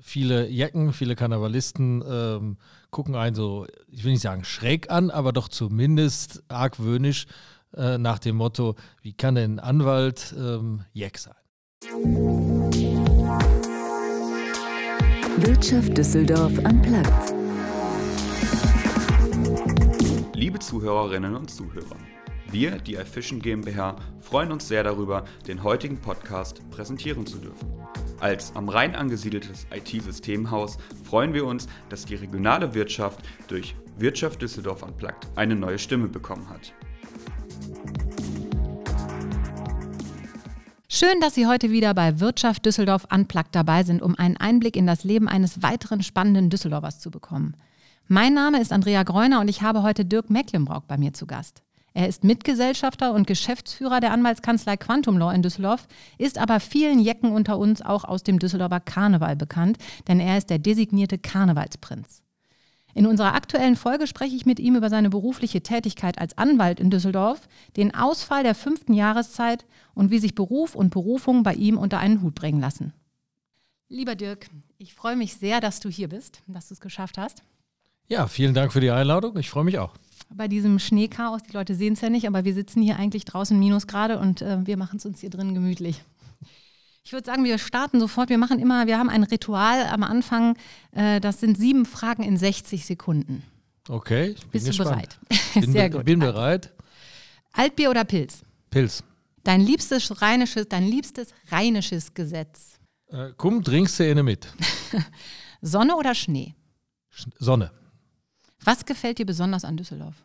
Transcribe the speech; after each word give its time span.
viele 0.00 0.48
Jecken, 0.48 0.92
viele 0.92 1.16
Karnevalisten 1.16 2.02
ähm, 2.08 2.56
gucken 2.90 3.14
einen 3.14 3.34
so, 3.34 3.66
ich 3.88 4.04
will 4.04 4.12
nicht 4.12 4.22
sagen 4.22 4.44
schräg 4.44 4.90
an, 4.90 5.10
aber 5.10 5.32
doch 5.32 5.48
zumindest 5.48 6.42
argwöhnisch 6.48 7.26
äh, 7.76 7.98
nach 7.98 8.18
dem 8.18 8.36
Motto, 8.36 8.76
wie 9.02 9.12
kann 9.12 9.34
denn 9.34 9.56
ein 9.56 9.60
Anwalt 9.60 10.34
ähm, 10.38 10.84
Jeck 10.92 11.18
sein? 11.18 11.34
Wirtschaft 15.38 15.96
Düsseldorf 15.96 16.52
am 16.64 16.82
Platz. 16.82 17.34
Liebe 20.34 20.58
Zuhörerinnen 20.58 21.34
und 21.34 21.50
Zuhörer, 21.50 21.96
wir, 22.50 22.78
die 22.78 22.96
Efficient 22.96 23.42
GmbH, 23.42 23.96
freuen 24.20 24.52
uns 24.52 24.68
sehr 24.68 24.82
darüber, 24.82 25.24
den 25.46 25.62
heutigen 25.62 25.98
Podcast 26.00 26.62
präsentieren 26.70 27.26
zu 27.26 27.38
dürfen. 27.38 27.72
Als 28.20 28.54
am 28.56 28.68
Rhein 28.68 28.94
angesiedeltes 28.94 29.66
IT-Systemhaus 29.74 30.78
freuen 31.04 31.34
wir 31.34 31.46
uns, 31.46 31.68
dass 31.88 32.04
die 32.04 32.16
regionale 32.16 32.74
Wirtschaft 32.74 33.20
durch 33.46 33.76
Wirtschaft 33.96 34.42
Düsseldorf 34.42 34.82
Unplugged 34.82 35.28
eine 35.36 35.54
neue 35.54 35.78
Stimme 35.78 36.08
bekommen 36.08 36.48
hat. 36.48 36.72
Schön, 40.88 41.20
dass 41.20 41.34
Sie 41.34 41.46
heute 41.46 41.70
wieder 41.70 41.94
bei 41.94 42.18
Wirtschaft 42.18 42.66
Düsseldorf 42.66 43.06
Unplugged 43.12 43.54
dabei 43.54 43.84
sind, 43.84 44.02
um 44.02 44.16
einen 44.16 44.36
Einblick 44.36 44.74
in 44.74 44.86
das 44.86 45.04
Leben 45.04 45.28
eines 45.28 45.62
weiteren 45.62 46.02
spannenden 46.02 46.50
Düsseldorfers 46.50 46.98
zu 46.98 47.10
bekommen. 47.10 47.54
Mein 48.08 48.34
Name 48.34 48.60
ist 48.60 48.72
Andrea 48.72 49.02
Greuner 49.02 49.40
und 49.40 49.48
ich 49.48 49.62
habe 49.62 49.82
heute 49.82 50.04
Dirk 50.04 50.30
Mecklenbrock 50.30 50.88
bei 50.88 50.96
mir 50.96 51.12
zu 51.12 51.26
Gast. 51.26 51.62
Er 51.98 52.06
ist 52.06 52.22
Mitgesellschafter 52.22 53.12
und 53.12 53.26
Geschäftsführer 53.26 53.98
der 53.98 54.12
Anwaltskanzlei 54.12 54.76
Quantum 54.76 55.18
Law 55.18 55.32
in 55.32 55.42
Düsseldorf, 55.42 55.88
ist 56.16 56.38
aber 56.38 56.60
vielen 56.60 57.00
Jecken 57.00 57.32
unter 57.32 57.58
uns 57.58 57.82
auch 57.82 58.04
aus 58.04 58.22
dem 58.22 58.38
Düsseldorfer 58.38 58.78
Karneval 58.78 59.34
bekannt, 59.34 59.78
denn 60.06 60.20
er 60.20 60.38
ist 60.38 60.48
der 60.48 60.60
designierte 60.60 61.18
Karnevalsprinz. 61.18 62.22
In 62.94 63.04
unserer 63.04 63.34
aktuellen 63.34 63.74
Folge 63.74 64.06
spreche 64.06 64.36
ich 64.36 64.46
mit 64.46 64.60
ihm 64.60 64.76
über 64.76 64.90
seine 64.90 65.10
berufliche 65.10 65.60
Tätigkeit 65.60 66.20
als 66.20 66.38
Anwalt 66.38 66.78
in 66.78 66.90
Düsseldorf, 66.90 67.48
den 67.76 67.92
Ausfall 67.92 68.44
der 68.44 68.54
fünften 68.54 68.94
Jahreszeit 68.94 69.66
und 69.92 70.12
wie 70.12 70.20
sich 70.20 70.36
Beruf 70.36 70.76
und 70.76 70.90
Berufung 70.90 71.42
bei 71.42 71.54
ihm 71.54 71.76
unter 71.76 71.98
einen 71.98 72.22
Hut 72.22 72.36
bringen 72.36 72.60
lassen. 72.60 72.92
Lieber 73.88 74.14
Dirk, 74.14 74.46
ich 74.76 74.94
freue 74.94 75.16
mich 75.16 75.34
sehr, 75.34 75.60
dass 75.60 75.80
du 75.80 75.88
hier 75.88 76.06
bist, 76.06 76.42
dass 76.46 76.68
du 76.68 76.74
es 76.74 76.80
geschafft 76.80 77.18
hast. 77.18 77.42
Ja, 78.06 78.28
vielen 78.28 78.54
Dank 78.54 78.72
für 78.72 78.80
die 78.80 78.92
Einladung. 78.92 79.36
Ich 79.36 79.50
freue 79.50 79.64
mich 79.64 79.80
auch 79.80 79.94
bei 80.34 80.48
diesem 80.48 80.78
Schneechaos. 80.78 81.42
Die 81.42 81.52
Leute 81.52 81.74
sehen 81.74 81.94
es 81.94 82.00
ja 82.00 82.10
nicht, 82.10 82.26
aber 82.26 82.44
wir 82.44 82.54
sitzen 82.54 82.82
hier 82.82 82.96
eigentlich 82.96 83.24
draußen 83.24 83.58
Minusgrade 83.58 84.18
und 84.18 84.42
äh, 84.42 84.66
wir 84.66 84.76
machen 84.76 84.98
es 84.98 85.06
uns 85.06 85.20
hier 85.20 85.30
drin 85.30 85.54
gemütlich. 85.54 86.02
Ich 87.04 87.12
würde 87.12 87.24
sagen, 87.24 87.44
wir 87.44 87.56
starten 87.56 88.00
sofort. 88.00 88.28
Wir 88.28 88.36
machen 88.36 88.58
immer, 88.58 88.86
wir 88.86 88.98
haben 88.98 89.08
ein 89.08 89.22
Ritual 89.22 89.86
am 89.86 90.02
Anfang. 90.02 90.56
Äh, 90.92 91.20
das 91.20 91.40
sind 91.40 91.56
sieben 91.56 91.86
Fragen 91.86 92.22
in 92.22 92.36
60 92.36 92.84
Sekunden. 92.84 93.42
Okay. 93.88 94.34
Bist 94.52 94.68
du 94.68 94.84
bereit? 94.84 95.18
Bin 95.54 95.72
Sehr 95.72 95.88
gut. 95.88 96.04
Bin 96.04 96.18
bereit. 96.18 96.72
Altbier 97.52 97.90
oder 97.90 98.04
Pilz? 98.04 98.42
Pilz. 98.70 99.02
Dein 99.42 99.62
liebstes 99.62 100.20
rheinisches, 100.20 100.68
dein 100.68 100.84
liebstes 100.86 101.28
rheinisches 101.50 102.12
Gesetz? 102.12 102.78
Äh, 103.06 103.30
komm, 103.36 103.64
trinkst 103.64 103.98
du 103.98 104.04
eine 104.04 104.22
mit. 104.22 104.46
Sonne 105.62 105.96
oder 105.96 106.14
Schnee? 106.14 106.54
Sonne. 107.38 107.70
Was 108.64 108.84
gefällt 108.84 109.18
dir 109.18 109.26
besonders 109.26 109.64
an 109.64 109.76
Düsseldorf? 109.76 110.24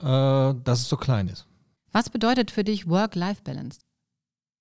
Äh, 0.00 0.54
dass 0.64 0.80
es 0.80 0.88
so 0.88 0.96
klein 0.96 1.28
ist. 1.28 1.46
Was 1.92 2.10
bedeutet 2.10 2.50
für 2.50 2.64
dich 2.64 2.88
Work-Life-Balance? 2.88 3.80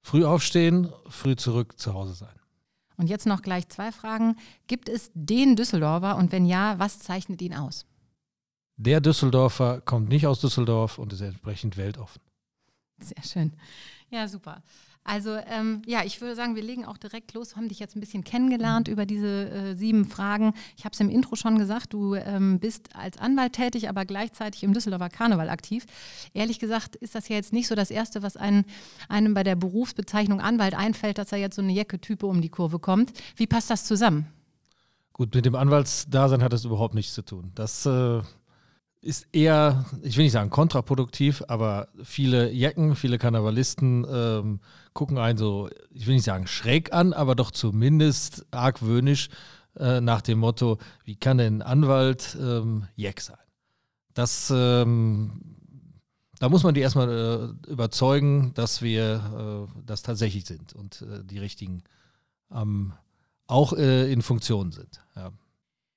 Früh 0.04 0.26
aufstehen, 0.26 0.92
früh 1.08 1.36
zurück 1.36 1.80
zu 1.80 1.94
Hause 1.94 2.14
sein. 2.14 2.36
Und 2.98 3.10
jetzt 3.10 3.26
noch 3.26 3.42
gleich 3.42 3.68
zwei 3.70 3.92
Fragen. 3.92 4.38
Gibt 4.68 4.88
es 4.90 5.12
den 5.14 5.56
Düsseldorfer 5.56 6.18
und 6.18 6.32
wenn 6.32 6.46
ja, 6.46 6.78
was 6.78 7.00
zeichnet 7.00 7.42
ihn 7.42 7.56
aus? 7.56 7.86
Der 8.78 9.02
Düsseldorfer 9.02 9.82
kommt 9.82 10.10
nicht 10.10 10.28
aus 10.28 10.42
Düsseldorf 10.42 11.00
und 11.00 11.14
ist 11.14 11.22
entsprechend 11.22 11.78
weltoffen. 11.78 12.22
Sehr 13.00 13.24
schön. 13.24 13.54
Ja, 14.10 14.28
super. 14.28 14.62
Also 15.06 15.36
ähm, 15.48 15.82
ja, 15.86 16.04
ich 16.04 16.22
würde 16.22 16.36
sagen, 16.36 16.56
wir 16.56 16.64
legen 16.64 16.86
auch 16.86 16.98
direkt 16.98 17.34
los. 17.34 17.52
Wir 17.52 17.58
haben 17.58 17.68
dich 17.68 17.80
jetzt 17.80 17.96
ein 17.96 18.00
bisschen 18.00 18.24
kennengelernt 18.24 18.88
über 18.88 19.06
diese 19.06 19.50
äh, 19.50 19.76
sieben 19.76 20.06
Fragen. 20.06 20.54
Ich 20.78 20.86
habe 20.86 20.94
es 20.94 21.00
im 21.00 21.10
Intro 21.10 21.36
schon 21.36 21.58
gesagt, 21.58 21.94
du 21.94 22.16
ähm, 22.16 22.60
bist 22.60 22.96
als 22.96 23.18
Anwalt 23.18 23.54
tätig, 23.54 23.90
aber 23.90 24.06
gleichzeitig 24.06 24.64
im 24.64 24.74
Düsseldorfer 24.74 25.10
Karneval 25.10 25.50
aktiv. 25.50 25.86
Ehrlich 26.34 26.60
gesagt 26.60 26.96
ist 26.96 27.16
das 27.16 27.28
ja 27.28 27.36
jetzt 27.36 27.52
nicht 27.52 27.68
so 27.68 27.76
das 27.76 27.92
Erste, 27.92 28.24
was 28.24 28.38
einen, 28.38 28.66
einem 29.10 29.34
bei 29.34 29.44
der 29.44 29.56
Berufsbezeichnung 29.56 30.40
Anwalt 30.40 30.74
einfällt, 30.74 31.18
dass 31.18 31.30
da 31.30 31.36
jetzt 31.36 31.58
so 31.58 31.62
eine 31.62 31.74
Jacke-Type 31.74 32.26
um 32.26 32.42
die 32.42 32.50
Kurve 32.50 32.80
kommt. 32.80 33.12
Wie 33.36 33.48
passt 33.48 33.70
das 33.70 33.84
zusammen? 33.84 34.28
Gut, 35.12 35.36
mit 35.36 35.46
dem 35.46 35.56
Anwaltsdasein 35.56 36.42
hat 36.42 36.54
das 36.54 36.66
überhaupt 36.66 36.96
nichts 36.96 37.14
zu 37.14 37.24
tun. 37.24 37.52
Das 37.56 37.86
äh 37.86 38.22
ist 39.04 39.28
eher, 39.34 39.86
ich 40.02 40.16
will 40.18 40.24
nicht 40.24 40.32
sagen 40.32 40.50
kontraproduktiv, 40.50 41.44
aber 41.48 41.90
viele 42.04 42.52
Jecken, 42.52 42.96
viele 42.96 43.18
Karnevalisten 43.18 44.06
ähm, 44.10 44.60
gucken 44.94 45.18
einen 45.18 45.38
so, 45.38 45.70
ich 45.92 46.08
will 46.08 46.16
nicht 46.16 46.24
sagen 46.24 46.48
schräg 46.48 46.94
an, 46.94 47.14
aber 47.14 47.36
doch 47.36 47.52
zumindest 47.52 48.46
argwöhnisch 48.52 49.30
äh, 49.78 50.00
nach 50.00 50.22
dem 50.22 50.40
Motto, 50.40 50.78
wie 51.04 51.16
kann 51.16 51.38
denn 51.38 51.58
ein 51.58 51.62
Anwalt 51.62 52.38
ähm, 52.40 52.88
Jeck 52.96 53.20
sein? 53.20 53.38
Das, 54.14 54.52
ähm, 54.56 55.58
da 56.40 56.48
muss 56.48 56.64
man 56.64 56.74
die 56.74 56.82
erstmal 56.82 57.56
äh, 57.68 57.70
überzeugen, 57.70 58.54
dass 58.54 58.82
wir 58.82 59.68
äh, 59.76 59.82
das 59.86 60.02
tatsächlich 60.02 60.46
sind 60.46 60.74
und 60.74 61.02
äh, 61.02 61.24
die 61.24 61.40
richtigen 61.40 61.84
auch 63.48 63.74
äh, 63.74 64.12
in 64.12 64.22
Funktion 64.22 64.72
sind. 64.72 65.02
Ja. 65.16 65.32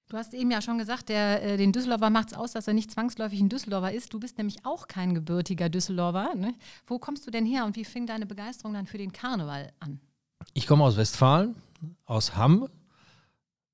Du 0.08 0.16
hast 0.16 0.34
eben 0.34 0.52
ja 0.52 0.62
schon 0.62 0.78
gesagt, 0.78 1.08
der, 1.08 1.42
äh, 1.42 1.56
den 1.56 1.72
Düsseldorfer 1.72 2.10
macht 2.10 2.30
es 2.30 2.38
aus, 2.38 2.52
dass 2.52 2.68
er 2.68 2.74
nicht 2.74 2.92
zwangsläufig 2.92 3.40
ein 3.40 3.48
Düsseldorfer 3.48 3.92
ist. 3.92 4.14
Du 4.14 4.20
bist 4.20 4.38
nämlich 4.38 4.64
auch 4.64 4.86
kein 4.86 5.14
gebürtiger 5.14 5.68
Düsseldorfer. 5.68 6.34
Ne? 6.36 6.54
Wo 6.86 7.00
kommst 7.00 7.26
du 7.26 7.32
denn 7.32 7.44
her 7.44 7.64
und 7.64 7.74
wie 7.74 7.84
fing 7.84 8.06
deine 8.06 8.24
Begeisterung 8.24 8.74
dann 8.74 8.86
für 8.86 8.98
den 8.98 9.12
Karneval 9.12 9.72
an? 9.80 10.00
Ich 10.54 10.68
komme 10.68 10.84
aus 10.84 10.96
Westfalen, 10.96 11.56
aus 12.04 12.36
Hamm. 12.36 12.68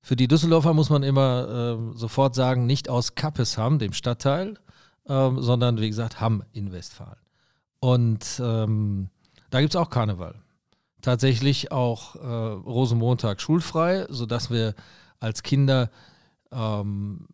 Für 0.01 0.15
die 0.15 0.27
Düsseldorfer 0.27 0.73
muss 0.73 0.89
man 0.89 1.03
immer 1.03 1.91
äh, 1.93 1.97
sofort 1.97 2.33
sagen, 2.33 2.65
nicht 2.65 2.89
aus 2.89 3.13
Kappesham, 3.13 3.77
dem 3.77 3.93
Stadtteil, 3.93 4.57
äh, 5.05 5.29
sondern 5.37 5.79
wie 5.79 5.87
gesagt 5.87 6.19
Hamm 6.19 6.43
in 6.51 6.71
Westfalen. 6.71 7.19
Und 7.79 8.41
ähm, 8.43 9.09
da 9.51 9.61
gibt 9.61 9.75
es 9.75 9.79
auch 9.79 9.91
Karneval. 9.91 10.41
Tatsächlich 11.01 11.71
auch 11.71 12.15
äh, 12.15 12.19
Rosenmontag 12.19 13.39
schulfrei, 13.39 14.07
sodass 14.09 14.49
wir 14.49 14.73
als 15.19 15.43
Kinder 15.43 15.91
ähm, 16.53 17.27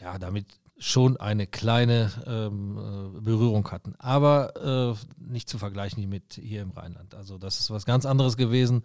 ja, 0.00 0.18
damit 0.18 0.46
schon 0.78 1.16
eine 1.16 1.46
kleine 1.46 2.10
ähm, 2.26 3.16
äh, 3.16 3.20
Berührung 3.20 3.70
hatten. 3.70 3.94
Aber 3.98 4.96
äh, 4.96 5.22
nicht 5.22 5.48
zu 5.48 5.58
vergleichen 5.58 6.06
mit 6.08 6.34
hier 6.34 6.62
im 6.62 6.70
Rheinland. 6.70 7.14
Also 7.14 7.38
das 7.38 7.60
ist 7.60 7.70
was 7.70 7.86
ganz 7.86 8.04
anderes 8.04 8.36
gewesen. 8.36 8.84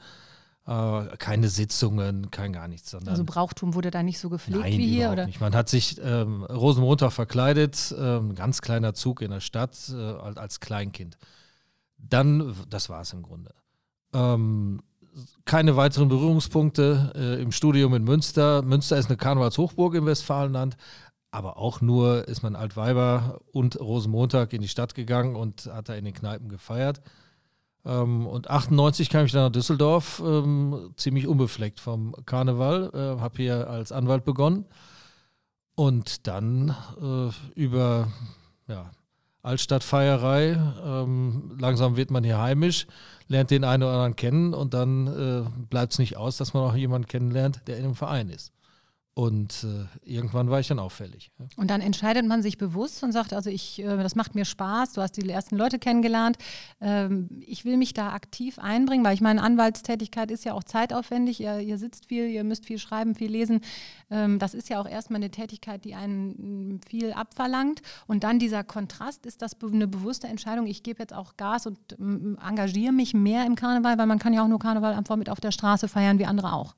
Äh, 0.65 1.17
keine 1.17 1.49
Sitzungen, 1.49 2.31
kein 2.31 2.53
gar 2.53 2.67
nichts. 2.67 2.91
Sondern 2.91 3.09
also 3.09 3.25
Brauchtum 3.25 3.73
wurde 3.73 3.91
da 3.91 4.03
nicht 4.03 4.19
so 4.19 4.29
gepflegt 4.29 4.61
nein, 4.61 4.77
wie 4.77 4.87
hier? 4.87 5.11
Oder? 5.11 5.25
Nicht. 5.25 5.41
Man 5.41 5.53
hat 5.53 5.67
sich 5.67 5.99
ähm, 6.01 6.43
Rosenmontag 6.43 7.11
verkleidet, 7.11 7.93
ähm, 7.97 8.35
ganz 8.35 8.61
kleiner 8.61 8.93
Zug 8.93 9.21
in 9.21 9.31
der 9.31 9.41
Stadt 9.41 9.77
äh, 9.89 9.95
als 9.95 10.59
Kleinkind. 10.59 11.17
Dann, 11.97 12.55
das 12.69 12.89
war 12.89 13.01
es 13.01 13.11
im 13.11 13.21
Grunde. 13.21 13.53
Ähm, 14.13 14.81
keine 15.45 15.75
weiteren 15.75 16.09
Berührungspunkte 16.09 17.13
äh, 17.15 17.41
im 17.41 17.51
Studium 17.51 17.93
in 17.93 18.03
Münster. 18.03 18.61
Münster 18.61 18.97
ist 18.97 19.07
eine 19.07 19.17
Karnevalshochburg 19.17 19.95
im 19.95 20.05
Westfalenland, 20.05 20.77
aber 21.31 21.57
auch 21.57 21.81
nur 21.81 22.27
ist 22.27 22.43
man 22.43 22.55
Altweiber 22.55 23.39
und 23.51 23.79
Rosenmontag 23.79 24.53
in 24.53 24.61
die 24.61 24.67
Stadt 24.67 24.95
gegangen 24.95 25.35
und 25.35 25.65
hat 25.65 25.89
da 25.89 25.95
in 25.95 26.05
den 26.05 26.13
Kneipen 26.13 26.49
gefeiert. 26.49 27.01
Ähm, 27.85 28.27
und 28.27 28.49
98 28.49 29.09
kam 29.09 29.25
ich 29.25 29.31
dann 29.31 29.45
nach 29.45 29.51
Düsseldorf, 29.51 30.21
ähm, 30.25 30.93
ziemlich 30.97 31.27
unbefleckt 31.27 31.79
vom 31.79 32.15
Karneval, 32.25 32.91
äh, 32.93 33.21
habe 33.21 33.37
hier 33.37 33.69
als 33.69 33.91
Anwalt 33.91 34.23
begonnen 34.23 34.65
und 35.75 36.27
dann 36.27 36.75
äh, 37.01 37.59
über 37.59 38.07
ja, 38.67 38.91
Altstadtfeierei, 39.43 40.59
ähm, 40.85 41.57
langsam 41.59 41.97
wird 41.97 42.11
man 42.11 42.23
hier 42.23 42.39
heimisch, 42.39 42.85
lernt 43.27 43.49
den 43.49 43.63
einen 43.63 43.83
oder 43.83 43.93
anderen 43.93 44.15
kennen 44.15 44.53
und 44.53 44.73
dann 44.73 45.07
äh, 45.07 45.49
bleibt 45.69 45.93
es 45.93 45.99
nicht 45.99 46.17
aus, 46.17 46.37
dass 46.37 46.53
man 46.53 46.63
auch 46.63 46.75
jemanden 46.75 47.07
kennenlernt, 47.07 47.61
der 47.67 47.77
in 47.77 47.85
einem 47.85 47.95
Verein 47.95 48.29
ist. 48.29 48.53
Und 49.13 49.65
äh, 49.65 50.09
irgendwann 50.09 50.49
war 50.49 50.61
ich 50.61 50.69
dann 50.69 50.79
auffällig. 50.79 51.31
Ja. 51.37 51.45
Und 51.57 51.69
dann 51.69 51.81
entscheidet 51.81 52.25
man 52.25 52.41
sich 52.41 52.57
bewusst 52.57 53.03
und 53.03 53.11
sagt, 53.11 53.33
also 53.33 53.49
ich, 53.49 53.79
äh, 53.79 53.97
das 53.97 54.15
macht 54.15 54.35
mir 54.35 54.45
Spaß, 54.45 54.93
du 54.93 55.01
hast 55.01 55.17
die 55.17 55.29
ersten 55.29 55.57
Leute 55.57 55.79
kennengelernt, 55.79 56.37
ähm, 56.79 57.27
ich 57.45 57.65
will 57.65 57.75
mich 57.75 57.93
da 57.93 58.13
aktiv 58.13 58.57
einbringen, 58.57 59.03
weil 59.03 59.13
ich 59.13 59.19
meine, 59.19 59.43
Anwaltstätigkeit 59.43 60.31
ist 60.31 60.45
ja 60.45 60.53
auch 60.53 60.63
zeitaufwendig, 60.63 61.41
ihr, 61.41 61.59
ihr 61.59 61.77
sitzt 61.77 62.05
viel, 62.05 62.29
ihr 62.29 62.45
müsst 62.45 62.65
viel 62.65 62.79
schreiben, 62.79 63.13
viel 63.13 63.29
lesen. 63.29 63.59
Ähm, 64.09 64.39
das 64.39 64.53
ist 64.53 64.69
ja 64.69 64.79
auch 64.79 64.87
erstmal 64.87 65.17
eine 65.17 65.29
Tätigkeit, 65.29 65.83
die 65.83 65.93
einen 65.93 66.79
viel 66.87 67.11
abverlangt. 67.11 67.81
Und 68.07 68.23
dann 68.23 68.39
dieser 68.39 68.63
Kontrast, 68.63 69.25
ist 69.25 69.41
das 69.41 69.57
eine 69.61 69.89
bewusste 69.89 70.27
Entscheidung, 70.27 70.67
ich 70.67 70.83
gebe 70.83 70.99
jetzt 70.99 71.13
auch 71.13 71.35
Gas 71.35 71.65
und 71.65 71.77
ähm, 71.99 72.37
engagiere 72.41 72.93
mich 72.93 73.13
mehr 73.13 73.45
im 73.45 73.55
Karneval, 73.55 73.97
weil 73.97 74.07
man 74.07 74.19
kann 74.19 74.31
ja 74.31 74.41
auch 74.41 74.47
nur 74.47 74.59
Karneval 74.59 74.93
einfach 74.93 75.17
mit 75.17 75.29
auf 75.29 75.41
der 75.41 75.51
Straße 75.51 75.89
feiern, 75.89 76.17
wie 76.17 76.25
andere 76.25 76.53
auch. 76.53 76.75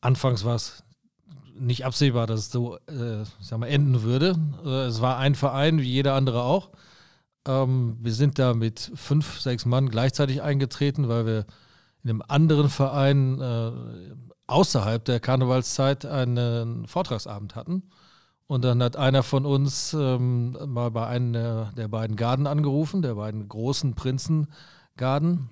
anfangs 0.00 0.44
war 0.44 0.54
es 0.54 0.82
nicht 1.60 1.84
absehbar, 1.84 2.26
dass 2.26 2.40
es 2.40 2.50
so 2.50 2.76
äh, 2.86 3.24
sag 3.40 3.58
mal, 3.58 3.66
enden 3.66 4.02
würde. 4.02 4.36
Äh, 4.64 4.86
es 4.86 5.00
war 5.00 5.18
ein 5.18 5.34
Verein, 5.34 5.80
wie 5.80 5.90
jeder 5.90 6.14
andere 6.14 6.42
auch. 6.42 6.70
Ähm, 7.46 7.96
wir 8.00 8.12
sind 8.12 8.38
da 8.38 8.54
mit 8.54 8.92
fünf, 8.94 9.40
sechs 9.40 9.64
Mann 9.64 9.88
gleichzeitig 9.88 10.42
eingetreten, 10.42 11.08
weil 11.08 11.26
wir 11.26 11.46
in 12.02 12.10
einem 12.10 12.22
anderen 12.26 12.68
Verein 12.68 13.40
äh, 13.40 13.72
außerhalb 14.46 15.04
der 15.04 15.20
Karnevalszeit 15.20 16.06
einen 16.06 16.86
Vortragsabend 16.86 17.54
hatten. 17.54 17.82
Und 18.46 18.64
dann 18.64 18.82
hat 18.82 18.96
einer 18.96 19.22
von 19.22 19.44
uns 19.44 19.92
ähm, 19.92 20.56
mal 20.66 20.90
bei 20.90 21.06
einem 21.06 21.32
der, 21.74 21.88
beiden 21.88 22.16
Garden 22.16 22.46
angerufen, 22.46 23.02
der 23.02 23.14
beiden 23.14 23.46
großen 23.46 23.94
Prinzengarden, 23.94 25.50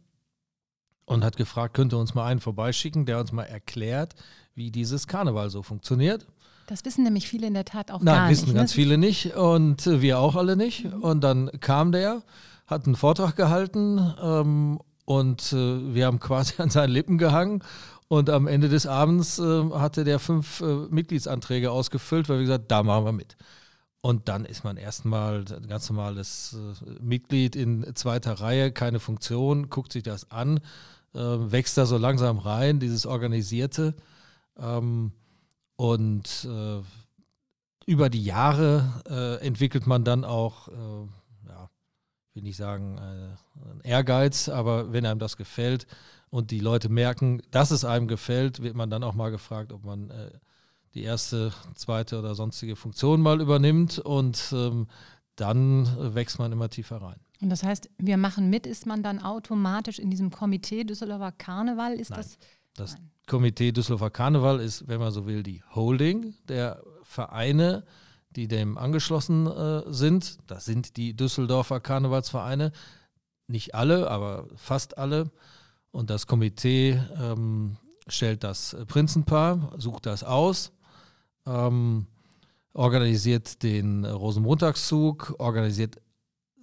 und 1.05 1.25
hat 1.25 1.37
gefragt, 1.37 1.75
könnte 1.75 1.99
uns 1.99 2.14
mal 2.14 2.26
einen 2.26 2.41
vorbeischicken, 2.41 3.06
der 3.06 3.20
uns 3.20 3.32
mal 3.32 3.44
erklärt, 3.44 4.14
wie 4.56 4.73
dieses 4.73 5.06
Karneval 5.06 5.50
so 5.50 5.62
funktioniert. 5.62 6.26
Das 6.67 6.85
wissen 6.85 7.05
nämlich 7.05 7.29
viele 7.29 7.47
in 7.47 7.55
der 7.55 7.64
Tat 7.64 7.93
auch 7.93 8.03
Nein, 8.03 8.14
gar 8.14 8.29
nicht. 8.29 8.38
Nein, 8.38 8.47
wissen 8.47 8.56
ganz 8.56 8.73
viele 8.73 8.99
nicht 8.99 9.37
und 9.37 9.87
wir 9.87 10.19
auch 10.19 10.35
alle 10.35 10.56
nicht. 10.56 10.87
Und 10.87 11.23
dann 11.23 11.49
kam 11.61 11.93
der, 11.93 12.23
hat 12.67 12.87
einen 12.87 12.97
Vortrag 12.97 13.37
gehalten 13.37 14.14
ähm, 14.20 14.81
und 15.05 15.53
äh, 15.53 15.94
wir 15.94 16.06
haben 16.06 16.19
quasi 16.19 16.55
an 16.58 16.70
seinen 16.70 16.91
Lippen 16.91 17.19
gehangen. 17.19 17.62
Und 18.08 18.31
am 18.31 18.47
Ende 18.47 18.69
des 18.69 18.87
Abends 18.87 19.38
äh, 19.38 19.70
hatte 19.73 20.05
der 20.05 20.19
fünf 20.19 20.61
äh, 20.61 20.64
Mitgliedsanträge 20.91 21.70
ausgefüllt, 21.70 22.29
weil 22.29 22.38
wir 22.38 22.44
gesagt 22.47 22.70
da 22.70 22.82
machen 22.82 23.05
wir 23.05 23.12
mit. 23.12 23.37
Und 24.00 24.29
dann 24.29 24.44
ist 24.44 24.62
man 24.62 24.76
erstmal 24.76 25.44
ein 25.50 25.67
ganz 25.67 25.91
normales 25.91 26.56
äh, 26.56 27.02
Mitglied 27.02 27.56
in 27.56 27.85
zweiter 27.94 28.35
Reihe, 28.35 28.70
keine 28.70 29.00
Funktion, 29.00 29.69
guckt 29.69 29.93
sich 29.93 30.05
das 30.05 30.31
an, 30.31 30.59
äh, 31.14 31.19
wächst 31.19 31.76
da 31.76 31.87
so 31.87 31.97
langsam 31.97 32.38
rein, 32.38 32.79
dieses 32.79 33.06
Organisierte. 33.06 33.94
Ähm, 34.58 35.12
und 35.76 36.49
äh, 36.50 36.82
über 37.87 38.11
die 38.11 38.25
Jahre 38.25 39.03
äh, 39.08 39.47
entwickelt 39.47 39.87
man 39.87 40.05
dann 40.05 40.25
auch, 40.25 40.69
äh, 40.69 41.49
ja, 41.49 41.70
will 42.35 42.43
nicht 42.43 42.56
sagen, 42.56 42.99
äh, 42.99 43.70
einen 43.70 43.81
Ehrgeiz, 43.82 44.49
aber 44.49 44.93
wenn 44.93 45.06
einem 45.06 45.20
das 45.20 45.37
gefällt 45.37 45.87
und 46.31 46.50
die 46.50 46.61
Leute 46.61 46.88
merken, 46.88 47.43
dass 47.50 47.70
es 47.70 47.85
einem 47.85 48.08
gefällt, 48.08 48.62
wird 48.62 48.75
man 48.75 48.91
dann 48.91 49.05
auch 49.05 49.14
mal 49.14 49.31
gefragt, 49.31 49.73
ob 49.73 49.85
man 49.85 50.11
äh, 50.11 50.31
die 50.94 51.02
erste, 51.02 51.52
zweite 51.75 52.19
oder 52.19 52.35
sonstige 52.35 52.75
Funktion 52.75 53.20
mal 53.20 53.41
übernimmt 53.41 53.99
und 53.99 54.52
ähm, 54.52 54.88
dann 55.37 56.14
wächst 56.14 56.38
man 56.38 56.50
immer 56.50 56.70
tiefer 56.70 57.02
rein. 57.02 57.20
Und 57.43 57.50
das 57.50 57.62
heißt, 57.62 57.91
wir 57.99 58.17
machen 58.17 58.49
mit, 58.49 58.67
ist 58.67 58.87
man 58.87 59.02
dann 59.02 59.23
automatisch 59.23 59.99
in 59.99 60.11
diesem 60.11 60.31
Komitee 60.31 60.85
Düsseldorfer 60.85 61.32
Karneval? 61.32 61.94
Ist 62.00 62.11
Nein, 62.11 62.20
das? 62.20 62.38
Das 62.76 62.94
Nein. 62.94 63.11
Komitee 63.26 63.73
Düsseldorfer 63.73 64.11
Karneval 64.11 64.61
ist, 64.61 64.87
wenn 64.88 65.00
man 65.00 65.11
so 65.11 65.26
will, 65.26 65.43
die 65.43 65.62
Holding 65.75 66.34
der 66.49 66.82
Vereine, 67.02 67.84
die 68.31 68.46
dem 68.49 68.78
angeschlossen 68.78 69.46
äh, 69.46 69.82
sind. 69.93 70.38
Das 70.46 70.64
sind 70.64 70.96
die 70.96 71.17
Düsseldorfer 71.17 71.81
Karnevalsvereine. 71.81 72.73
Nicht 73.49 73.75
alle, 73.75 74.11
aber 74.11 74.46
fast 74.56 74.99
alle. 74.99 75.31
Und 75.90 76.11
das 76.11 76.26
Komitee 76.26 77.00
ähm, 77.19 77.78
stellt 78.06 78.44
das 78.44 78.76
Prinzenpaar, 78.87 79.73
sucht 79.78 80.06
das 80.06 80.23
aus, 80.23 80.73
ähm, 81.46 82.06
organisiert 82.75 83.62
den 83.62 84.05
Rosenmontagszug, 84.05 85.34
organisiert, 85.38 86.00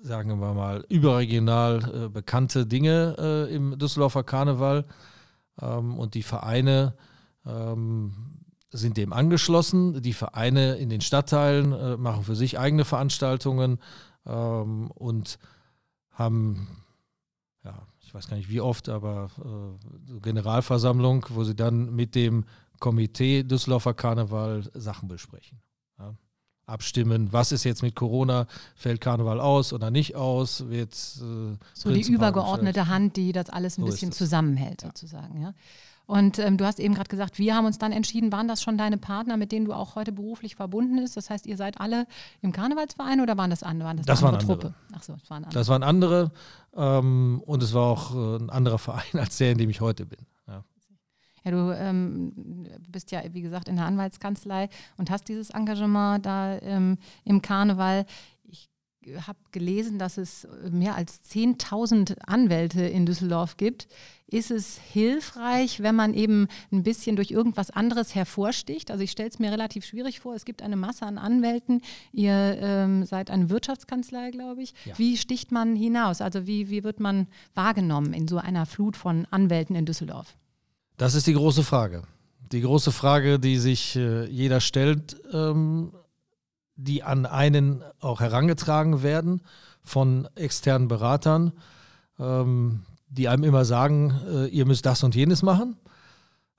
sagen 0.02 0.40
wir 0.40 0.54
mal, 0.54 0.86
überregional 0.90 2.06
äh, 2.06 2.10
bekannte 2.10 2.66
Dinge 2.68 3.16
äh, 3.18 3.54
im 3.54 3.78
Düsseldorfer 3.78 4.24
Karneval 4.24 4.86
und 5.56 6.16
die 6.16 6.24
Vereine 6.24 6.96
ähm, 7.46 8.44
sind 8.72 8.98
dem 8.98 9.14
angeschlossen. 9.14 10.02
Die 10.02 10.14
Vereine 10.14 10.76
in 10.76 10.90
den 10.90 11.02
Stadtteilen 11.02 11.72
äh, 11.72 11.98
machen 11.98 12.24
für 12.24 12.36
sich 12.36 12.60
eigene 12.60 12.86
Veranstaltungen 12.86 13.80
ähm, 14.26 14.90
und 14.92 15.38
haben, 16.12 16.84
ja, 17.64 17.88
ich 18.02 18.14
weiß 18.14 18.28
gar 18.28 18.38
nicht 18.38 18.50
wie 18.50 18.62
oft, 18.62 18.90
aber 18.90 19.30
äh, 19.40 20.20
Generalversammlung, 20.20 21.26
wo 21.30 21.44
sie 21.44 21.56
dann 21.56 21.94
mit 21.94 22.16
dem 22.16 22.46
Komitee 22.80 23.44
Düsseldorfer 23.44 23.94
Karneval 23.94 24.70
Sachen 24.74 25.08
besprechen. 25.08 25.62
Abstimmen, 26.66 27.32
was 27.32 27.52
ist 27.52 27.66
jetzt 27.66 27.84
mit 27.84 27.96
Corona, 27.96 28.48
fällt 28.76 29.02
Karneval 29.02 29.40
aus 29.40 29.74
oder 29.74 29.92
nicht 29.92 30.16
aus, 30.16 30.70
wird 30.70 30.94
äh, 30.94 31.58
so 31.74 31.92
die 31.92 32.02
übergeordnete 32.02 32.88
Hand, 32.88 33.18
die 33.18 33.34
das 33.34 33.50
alles 33.50 33.78
ein 33.78 33.82
so 33.82 33.88
bisschen 33.88 34.12
zusammenhält, 34.12 34.82
ja. 34.82 34.88
sozusagen. 34.88 35.42
Ja. 35.42 35.54
Und 36.06 36.38
ähm, 36.38 36.58
du 36.58 36.66
hast 36.66 36.80
eben 36.80 36.94
gerade 36.94 37.10
gesagt, 37.10 37.40
wir 37.40 37.56
haben 37.56 37.66
uns 37.66 37.78
dann 37.78 37.92
entschieden, 37.92 38.32
waren 38.32 38.48
das 38.48 38.62
schon 38.62 38.78
deine 38.78 38.98
Partner, 38.98 39.38
mit 39.38 39.52
denen 39.52 39.66
du 39.66 39.74
auch 39.74 39.96
heute 39.96 40.12
beruflich 40.12 40.56
verbunden 40.56 40.98
bist? 40.98 41.16
Das 41.16 41.30
heißt, 41.30 41.46
ihr 41.46 41.56
seid 41.56 41.80
alle 41.80 42.08
im 42.42 42.52
Karnevalsverein 42.52 43.22
oder 43.22 43.38
waren 43.38 43.50
das 43.50 43.64
andere? 43.64 43.88
Waren 43.88 43.98
das, 43.98 44.06
das 44.06 44.22
waren 44.22 44.36
andere. 44.36 44.60
Truppe? 44.60 44.74
Ach 44.94 45.04
so, 45.04 45.14
das 45.14 45.30
waren 45.30 45.46
andere. 45.46 45.60
Das 45.60 45.68
waren 45.70 45.84
andere 45.84 46.32
ähm, 46.76 47.42
und 47.46 47.64
es 47.64 47.74
war 47.74 47.84
auch 47.84 48.14
äh, 48.16 48.36
ein 48.38 48.50
anderer 48.50 48.78
Verein 48.80 49.20
als 49.20 49.38
der, 49.38 49.52
in 49.52 49.58
dem 49.58 49.70
ich 49.70 49.80
heute 49.80 50.06
bin. 50.06 50.20
Ja. 51.44 51.52
Du 51.52 51.72
ähm, 51.72 52.68
bist 52.90 53.12
ja, 53.12 53.22
wie 53.32 53.42
gesagt, 53.42 53.68
in 53.68 53.76
der 53.76 53.86
Anwaltskanzlei 53.86 54.70
und 54.98 55.10
hast 55.10 55.28
dieses 55.28 55.50
Engagement 55.50 56.26
da 56.26 56.58
ähm, 56.60 56.98
im 57.26 57.42
Karneval. 57.42 58.06
Ich 58.44 58.70
habe 59.28 59.40
gelesen, 59.52 60.00
dass 60.00 60.18
es 60.18 60.48
mehr 60.70 60.96
als 60.96 61.22
10.000 61.30 62.20
Anwälte 62.26 62.84
in 62.84 63.06
Düsseldorf 63.06 63.58
gibt. 63.58 63.88
Ist 64.28 64.50
es 64.50 64.80
hilfreich, 64.80 65.84
wenn 65.84 65.96
man 65.96 66.14
eben 66.14 66.48
ein 66.72 66.82
bisschen 66.82 67.16
durch 67.16 67.30
irgendwas 67.30 67.70
anderes 67.70 68.16
hervorsticht? 68.16 68.90
Also 68.90 69.04
ich 69.04 69.12
stelle 69.12 69.30
es 69.30 69.38
mir 69.38 69.52
relativ 69.52 69.86
schwierig 69.86 70.22
vor. 70.22 70.34
Es 70.34 70.46
gibt 70.46 70.64
eine 70.64 70.76
Masse 70.76 71.06
an 71.06 71.20
Anwälten. 71.20 71.82
Ihr 72.12 72.58
ähm, 72.60 73.06
seid 73.06 73.30
eine 73.30 73.50
Wirtschaftskanzlei, 73.50 74.32
glaube 74.32 74.64
ich. 74.64 74.74
Ja. 74.86 74.98
Wie 74.98 75.18
sticht 75.18 75.52
man 75.52 75.76
hinaus? 75.76 76.22
Also 76.22 76.48
wie, 76.48 76.70
wie 76.70 76.84
wird 76.84 77.00
man 77.00 77.28
wahrgenommen 77.54 78.14
in 78.14 78.28
so 78.28 78.38
einer 78.38 78.66
Flut 78.66 78.98
von 78.98 79.28
Anwälten 79.30 79.76
in 79.76 79.86
Düsseldorf? 79.86 80.36
Das 80.98 81.16
ist 81.16 81.28
die 81.28 81.34
große 81.34 81.64
Frage. 81.64 82.04
Die 82.52 82.62
große 82.62 82.92
Frage, 82.92 83.40
die 83.40 83.58
sich 83.58 83.96
äh, 83.96 84.26
jeder 84.26 84.60
stellt, 84.60 85.16
ähm, 85.32 85.94
die 86.76 87.04
an 87.04 87.26
einen 87.26 87.84
auch 88.00 88.20
herangetragen 88.20 89.04
werden 89.04 89.42
von 89.82 90.28
externen 90.36 90.88
Beratern, 90.88 91.54
ähm, 92.20 92.82
die 93.10 93.28
einem 93.28 93.44
immer 93.44 93.66
sagen, 93.66 94.14
äh, 94.28 94.48
ihr 94.48 94.66
müsst 94.66 94.86
das 94.86 95.04
und 95.04 95.16
jenes 95.16 95.42
machen. 95.42 95.78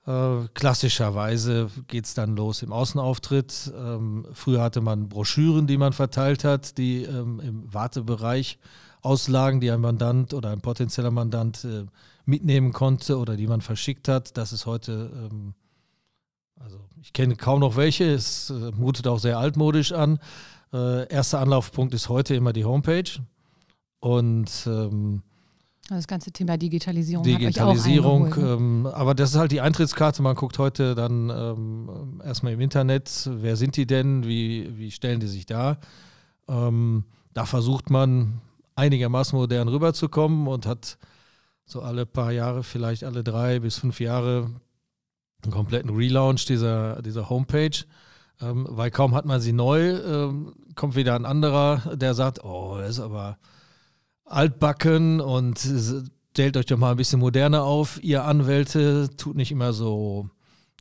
Äh, 0.05 0.47
klassischerweise 0.53 1.69
geht 1.87 2.05
es 2.05 2.13
dann 2.13 2.35
los 2.35 2.61
im 2.61 2.71
Außenauftritt. 2.71 3.73
Ähm, 3.75 4.27
früher 4.33 4.61
hatte 4.61 4.81
man 4.81 5.09
Broschüren, 5.09 5.65
die 5.65 5.77
man 5.77 5.93
verteilt 5.93 6.43
hat, 6.43 6.77
die 6.77 7.03
ähm, 7.03 7.39
im 7.39 7.73
Wartebereich 7.73 8.59
auslagen, 9.01 9.61
die 9.61 9.71
ein 9.71 9.81
Mandant 9.81 10.33
oder 10.33 10.49
ein 10.49 10.61
potenzieller 10.61 11.11
Mandant 11.11 11.63
äh, 11.65 11.85
mitnehmen 12.25 12.73
konnte 12.73 13.17
oder 13.17 13.37
die 13.37 13.47
man 13.47 13.61
verschickt 13.61 14.07
hat. 14.07 14.37
Das 14.37 14.53
ist 14.53 14.65
heute, 14.65 15.11
ähm, 15.31 15.53
also 16.59 16.79
ich 17.01 17.13
kenne 17.13 17.35
kaum 17.35 17.59
noch 17.59 17.75
welche, 17.75 18.05
es 18.05 18.49
äh, 18.49 18.71
mutet 18.71 19.07
auch 19.07 19.19
sehr 19.19 19.37
altmodisch 19.37 19.91
an. 19.91 20.19
Äh, 20.73 21.07
erster 21.07 21.39
Anlaufpunkt 21.39 21.93
ist 21.93 22.09
heute 22.09 22.35
immer 22.35 22.53
die 22.53 22.65
Homepage. 22.65 23.09
Und 23.99 24.51
ähm, 24.67 25.23
also 25.89 25.99
das 25.99 26.07
ganze 26.07 26.31
Thema 26.31 26.57
Digitalisierung. 26.57 27.23
Digitalisierung, 27.23 28.35
ähm, 28.39 28.87
aber 28.87 29.13
das 29.13 29.31
ist 29.31 29.37
halt 29.37 29.51
die 29.51 29.61
Eintrittskarte. 29.61 30.23
Man 30.23 30.35
guckt 30.35 30.57
heute 30.57 30.95
dann 30.95 31.29
ähm, 31.29 32.21
erstmal 32.23 32.53
im 32.53 32.59
Internet, 32.59 33.29
wer 33.31 33.55
sind 33.55 33.77
die 33.77 33.85
denn, 33.85 34.25
wie, 34.25 34.75
wie 34.79 34.89
stellen 34.89 35.19
die 35.19 35.27
sich 35.27 35.45
da. 35.45 35.77
Ähm, 36.47 37.03
da 37.35 37.45
versucht 37.45 37.91
man 37.91 38.41
einigermaßen 38.75 39.37
modern 39.37 39.67
rüberzukommen 39.67 40.47
und 40.47 40.65
hat 40.65 40.97
so 41.65 41.81
alle 41.81 42.05
paar 42.05 42.31
Jahre, 42.31 42.63
vielleicht 42.63 43.03
alle 43.03 43.23
drei 43.23 43.59
bis 43.59 43.79
fünf 43.79 43.99
Jahre, 43.99 44.51
einen 45.43 45.51
kompletten 45.51 45.89
Relaunch 45.89 46.45
dieser, 46.45 47.01
dieser 47.01 47.29
Homepage. 47.29 47.85
Ähm, 48.41 48.67
weil 48.69 48.91
kaum 48.91 49.15
hat 49.15 49.25
man 49.25 49.39
sie 49.39 49.53
neu, 49.53 49.91
ähm, 49.91 50.53
kommt 50.75 50.95
wieder 50.95 51.15
ein 51.15 51.25
anderer, 51.25 51.95
der 51.95 52.13
sagt, 52.13 52.43
oh, 52.43 52.77
das 52.77 52.91
ist 52.91 52.99
aber 52.99 53.37
altbacken 54.25 55.21
und 55.21 55.57
stellt 56.31 56.57
euch 56.57 56.65
doch 56.65 56.77
mal 56.77 56.91
ein 56.91 56.97
bisschen 56.97 57.21
moderner 57.21 57.63
auf, 57.63 58.03
ihr 58.03 58.25
Anwälte, 58.25 59.09
tut 59.15 59.37
nicht 59.37 59.51
immer 59.51 59.71
so, 59.71 60.29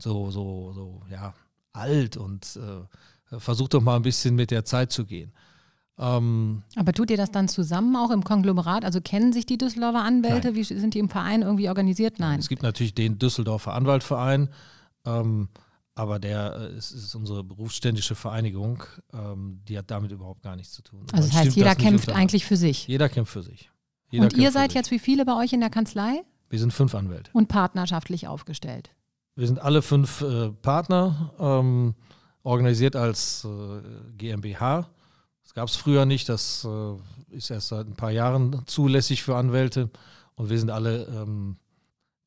so, 0.00 0.32
so, 0.32 0.72
so, 0.72 1.02
ja, 1.10 1.34
alt 1.72 2.16
und 2.16 2.56
äh, 2.56 3.38
versucht 3.38 3.74
doch 3.74 3.80
mal 3.80 3.96
ein 3.96 4.02
bisschen 4.02 4.34
mit 4.34 4.50
der 4.50 4.64
Zeit 4.64 4.90
zu 4.90 5.04
gehen. 5.04 5.32
Ähm, 5.98 6.62
Aber 6.76 6.92
tut 6.92 7.10
ihr 7.10 7.16
das 7.16 7.30
dann 7.30 7.48
zusammen 7.48 7.94
auch 7.96 8.10
im 8.10 8.24
Konglomerat? 8.24 8.84
Also 8.84 9.00
kennen 9.00 9.32
sich 9.32 9.46
die 9.46 9.58
Düsseldorfer 9.58 10.02
Anwälte? 10.02 10.48
Nein. 10.48 10.56
Wie 10.56 10.64
sind 10.64 10.94
die 10.94 10.98
im 10.98 11.08
Verein 11.08 11.42
irgendwie 11.42 11.68
organisiert? 11.68 12.18
Nein. 12.18 12.40
Es 12.40 12.48
gibt 12.48 12.62
natürlich 12.62 12.94
den 12.94 13.18
Düsseldorfer 13.18 13.74
Anwaltverein, 13.74 14.48
ähm, 15.04 15.48
aber 15.94 16.18
der 16.18 16.56
äh, 16.72 16.76
ist, 16.76 16.90
ist, 16.90 17.14
unsere 17.14 17.44
berufsständische 17.44 18.16
Vereinigung. 18.16 18.82
Ähm, 19.12 19.60
die 19.68 19.78
hat 19.78 19.90
damit 19.90 20.10
überhaupt 20.10 20.42
gar 20.42 20.56
nichts 20.56 20.72
zu 20.72 20.82
tun. 20.82 21.06
Also 21.12 21.28
das 21.28 21.36
heißt, 21.36 21.56
jeder 21.56 21.74
das 21.74 21.78
kämpft 21.78 22.10
eigentlich 22.10 22.44
für 22.44 22.56
sich. 22.56 22.88
Jeder 22.88 23.08
kämpft 23.08 23.32
für 23.32 23.42
sich. 23.42 23.70
Jeder 24.10 24.24
Und 24.24 24.34
ihr 24.34 24.50
seid 24.50 24.74
jetzt 24.74 24.90
wie 24.90 24.98
viele 24.98 25.24
bei 25.24 25.36
euch 25.36 25.52
in 25.52 25.60
der 25.60 25.70
Kanzlei? 25.70 26.24
Wir 26.50 26.58
sind 26.58 26.72
fünf 26.72 26.94
Anwälte. 26.94 27.30
Und 27.32 27.48
partnerschaftlich 27.48 28.26
aufgestellt. 28.26 28.90
wir 29.36 29.46
sind 29.46 29.60
alle 29.60 29.82
fünf 29.82 30.20
äh, 30.22 30.50
Partner, 30.50 31.32
ähm, 31.38 31.94
organisiert 32.42 32.96
als 32.96 33.44
äh, 33.44 33.80
GmbH. 34.16 34.88
Das 35.54 35.60
gab 35.60 35.68
es 35.68 35.76
früher 35.76 36.04
nicht, 36.04 36.28
das 36.28 36.66
äh, 36.68 37.36
ist 37.36 37.48
erst 37.48 37.68
seit 37.68 37.86
ein 37.86 37.94
paar 37.94 38.10
Jahren 38.10 38.62
zulässig 38.66 39.22
für 39.22 39.36
Anwälte. 39.36 39.88
Und 40.34 40.50
wir 40.50 40.58
sind 40.58 40.70
alle 40.70 41.04
ähm, 41.04 41.58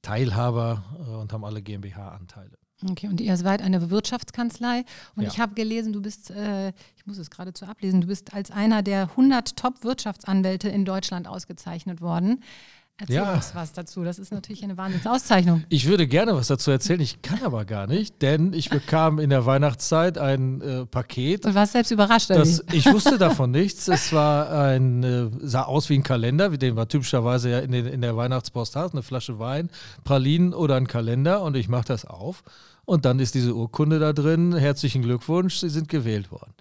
Teilhaber 0.02 0.86
äh, 0.98 1.12
und 1.16 1.34
haben 1.34 1.44
alle 1.44 1.62
GmbH-Anteile. 1.62 2.58
Okay, 2.90 3.08
und 3.08 3.20
ihr 3.20 3.36
seid 3.36 3.62
eine 3.62 3.90
Wirtschaftskanzlei 3.90 4.86
und 5.18 5.24
Ja. 5.24 5.30
ich 5.30 5.40
habe 5.40 5.56
gelesen, 5.56 5.92
du 5.92 6.02
bist, 6.02 6.32
äh, 6.32 6.70
ich 6.96 7.06
muss 7.06 7.18
es 7.18 7.30
geradezu 7.30 7.66
ablesen, 7.66 8.00
du 8.00 8.08
bist 8.08 8.34
als 8.34 8.50
einer 8.50 8.82
der 8.82 9.10
100 9.10 9.58
Top-Wirtschaftsanwälte 9.58 10.70
in 10.70 10.86
Deutschland 10.86 11.28
ausgezeichnet 11.28 12.00
worden. 12.00 12.44
Erzähl 13.00 13.16
Ja. 13.18 13.36
uns 13.36 13.54
was 13.54 13.74
dazu, 13.74 14.04
das 14.04 14.18
ist 14.18 14.32
natürlich 14.32 14.64
eine 14.64 14.76
Wahnsinnsauszeichnung. 14.76 15.64
Ich 15.70 15.88
würde 15.88 16.08
gerne 16.08 16.34
was 16.36 16.48
dazu 16.48 16.72
erzählen, 16.72 17.00
ich 17.00 17.22
kann 17.22 17.44
aber 17.44 17.64
gar 17.64 17.86
nicht, 17.86 18.24
denn 18.24 18.54
ich 18.54 18.72
bekam 18.72 19.20
in 19.20 19.30
der 19.30 19.46
Weihnachtszeit 19.46 20.18
ein 20.18 20.62
äh, 20.62 20.86
Paket. 20.88 21.46
Und 21.46 21.54
warst 21.54 21.74
selbst 21.74 21.92
überrascht, 21.92 22.32
oder 22.32 22.40
Das, 22.40 22.64
ich 22.72 22.92
wusste 22.92 23.20
davon 23.20 23.52
nichts. 23.52 23.88
Es 23.88 24.12
war 24.14 24.50
ein, 24.52 25.04
äh, 25.04 25.30
sah 25.42 25.64
aus 25.64 25.90
wie 25.90 25.96
ein 25.96 26.02
Kalender, 26.04 26.52
wie 26.52 26.58
den 26.58 26.74
man 26.74 26.88
typischerweise 26.90 27.52
ja 27.52 27.60
in, 27.60 27.72
den, 27.72 27.86
in 27.86 28.02
der 28.02 28.18
Weihnachtspost 28.18 28.76
hat, 28.76 28.94
eine 28.94 29.04
Flasche 29.04 29.38
Wein, 29.38 29.70
Pralinen 30.04 30.56
oder 30.56 30.76
ein 30.76 30.88
Kalender 30.88 31.44
und 31.44 31.56
ich 31.56 31.70
mache 31.70 31.86
das 31.86 32.04
auf 32.06 32.42
und 32.86 33.06
dann 33.06 33.20
ist 33.20 33.36
diese 33.36 33.54
Urkunde 33.54 34.00
da 34.00 34.12
drin. 34.12 34.56
Herzlichen 34.56 35.04
Glückwunsch, 35.04 35.58
Sie 35.58 35.70
sind 35.70 35.88
gewählt 35.88 36.32
worden. 36.32 36.54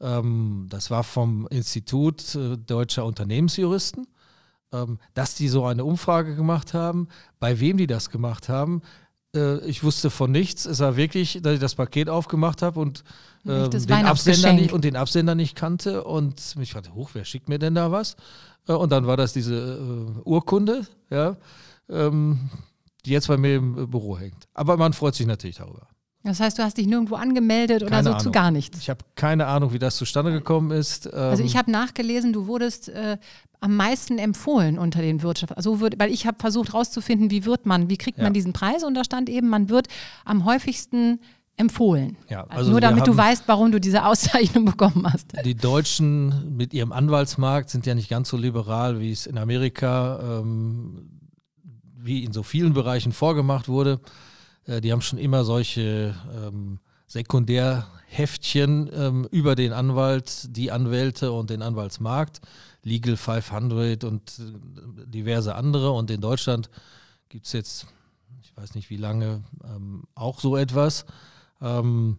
Ähm, 0.00 0.66
das 0.68 0.90
war 0.90 1.04
vom 1.04 1.46
Institut 1.48 2.34
äh, 2.34 2.56
Deutscher 2.56 3.04
Unternehmensjuristen, 3.04 4.08
dass 5.14 5.34
die 5.34 5.48
so 5.48 5.64
eine 5.64 5.84
Umfrage 5.84 6.34
gemacht 6.36 6.74
haben, 6.74 7.08
bei 7.38 7.60
wem 7.60 7.76
die 7.76 7.86
das 7.86 8.10
gemacht 8.10 8.48
haben. 8.48 8.82
Äh, 9.34 9.58
ich 9.66 9.84
wusste 9.84 10.10
von 10.10 10.30
nichts. 10.30 10.66
Es 10.66 10.80
war 10.80 10.96
wirklich, 10.96 11.40
dass 11.42 11.54
ich 11.54 11.60
das 11.60 11.74
Paket 11.74 12.08
aufgemacht 12.08 12.62
habe 12.62 12.80
und 12.80 13.04
ähm, 13.46 13.70
den 13.70 14.06
Absender 14.06 14.52
nicht, 14.52 14.72
und 14.72 14.84
den 14.84 14.96
Absender 14.96 15.34
nicht 15.34 15.54
kannte 15.54 16.04
und 16.04 16.56
mich 16.56 16.72
fragte, 16.72 16.94
hoch, 16.94 17.10
wer 17.12 17.24
schickt 17.24 17.48
mir 17.48 17.58
denn 17.58 17.74
da 17.74 17.92
was? 17.92 18.16
Äh, 18.68 18.72
und 18.72 18.90
dann 18.92 19.06
war 19.06 19.16
das 19.16 19.32
diese 19.32 19.54
äh, 19.54 20.20
Urkunde, 20.28 20.86
ja, 21.10 21.36
ähm, 21.88 22.50
die 23.04 23.10
jetzt 23.10 23.28
bei 23.28 23.36
mir 23.36 23.56
im 23.56 23.78
äh, 23.84 23.86
Büro 23.86 24.18
hängt. 24.18 24.48
Aber 24.54 24.76
man 24.76 24.92
freut 24.92 25.14
sich 25.14 25.26
natürlich 25.26 25.56
darüber. 25.56 25.86
Das 26.24 26.40
heißt, 26.40 26.58
du 26.58 26.64
hast 26.64 26.76
dich 26.76 26.88
nirgendwo 26.88 27.14
angemeldet 27.14 27.82
oder 27.82 27.90
Keine 27.90 28.08
so 28.08 28.10
zu 28.14 28.18
Ahnung. 28.18 28.32
gar 28.32 28.50
nichts. 28.50 28.78
Ich 28.78 28.90
habe 28.90 29.04
keine 29.14 29.46
Ahnung, 29.46 29.72
wie 29.72 29.78
das 29.78 29.94
zustande 29.94 30.32
gekommen 30.32 30.72
ist. 30.72 31.06
Also 31.14 31.42
Ähm, 31.42 31.46
ich 31.46 31.56
habe 31.56 31.70
nachgelesen, 31.70 32.32
du 32.32 32.48
wurdest 32.48 32.88
äh, 32.88 33.18
am 33.60 33.76
meisten 33.76 34.18
empfohlen 34.18 34.78
unter 34.78 35.00
den 35.00 35.22
Wirtschaft. 35.22 35.56
Also 35.56 35.80
würd, 35.80 35.98
weil 35.98 36.10
ich 36.10 36.26
habe 36.26 36.36
versucht 36.40 36.68
herauszufinden, 36.72 37.30
wie 37.30 37.44
wird 37.44 37.66
man, 37.66 37.88
wie 37.90 37.96
kriegt 37.96 38.18
Ja. 38.18 38.24
man 38.24 38.32
diesen 38.32 38.52
Preis 38.52 38.84
und 38.84 38.94
da 38.94 39.04
stand 39.04 39.28
eben, 39.28 39.48
man 39.48 39.68
wird 39.68 39.88
am 40.24 40.44
häufigsten 40.44 41.20
empfohlen. 41.58 42.18
Ja, 42.28 42.42
also 42.42 42.56
also 42.58 42.70
nur 42.72 42.80
damit 42.82 43.06
du 43.06 43.16
weißt, 43.16 43.44
warum 43.46 43.72
du 43.72 43.80
diese 43.80 44.04
Auszeichnung 44.04 44.64
bekommen 44.66 45.06
hast. 45.10 45.32
Die 45.44 45.54
Deutschen 45.54 46.54
mit 46.56 46.74
ihrem 46.74 46.92
Anwaltsmarkt 46.92 47.70
sind 47.70 47.86
ja 47.86 47.94
nicht 47.94 48.10
ganz 48.10 48.28
so 48.28 48.36
liberal, 48.36 49.00
wie 49.00 49.10
es 49.10 49.26
in 49.26 49.38
Amerika, 49.38 50.40
ähm, 50.40 51.08
wie 51.98 52.24
in 52.24 52.32
so 52.32 52.42
vielen 52.42 52.74
Bereichen 52.74 53.12
vorgemacht 53.12 53.68
wurde. 53.68 54.00
Äh, 54.66 54.82
die 54.82 54.92
haben 54.92 55.00
schon 55.00 55.18
immer 55.18 55.44
solche 55.44 56.14
ähm, 56.46 56.78
Sekundärheftchen 57.06 58.90
ähm, 58.92 59.28
über 59.30 59.54
den 59.54 59.72
Anwalt, 59.72 60.48
die 60.56 60.70
Anwälte 60.70 61.32
und 61.32 61.50
den 61.50 61.62
Anwaltsmarkt, 61.62 62.40
Legal 62.86 63.16
500 63.16 64.04
und 64.04 64.38
äh, 64.38 65.06
diverse 65.06 65.56
andere. 65.56 65.90
Und 65.90 66.08
in 66.10 66.20
Deutschland 66.20 66.70
gibt 67.28 67.46
es 67.46 67.52
jetzt, 67.52 67.86
ich 68.40 68.56
weiß 68.56 68.76
nicht 68.76 68.90
wie 68.90 68.96
lange, 68.96 69.42
ähm, 69.64 70.04
auch 70.14 70.38
so 70.38 70.56
etwas. 70.56 71.04
Ähm, 71.60 72.18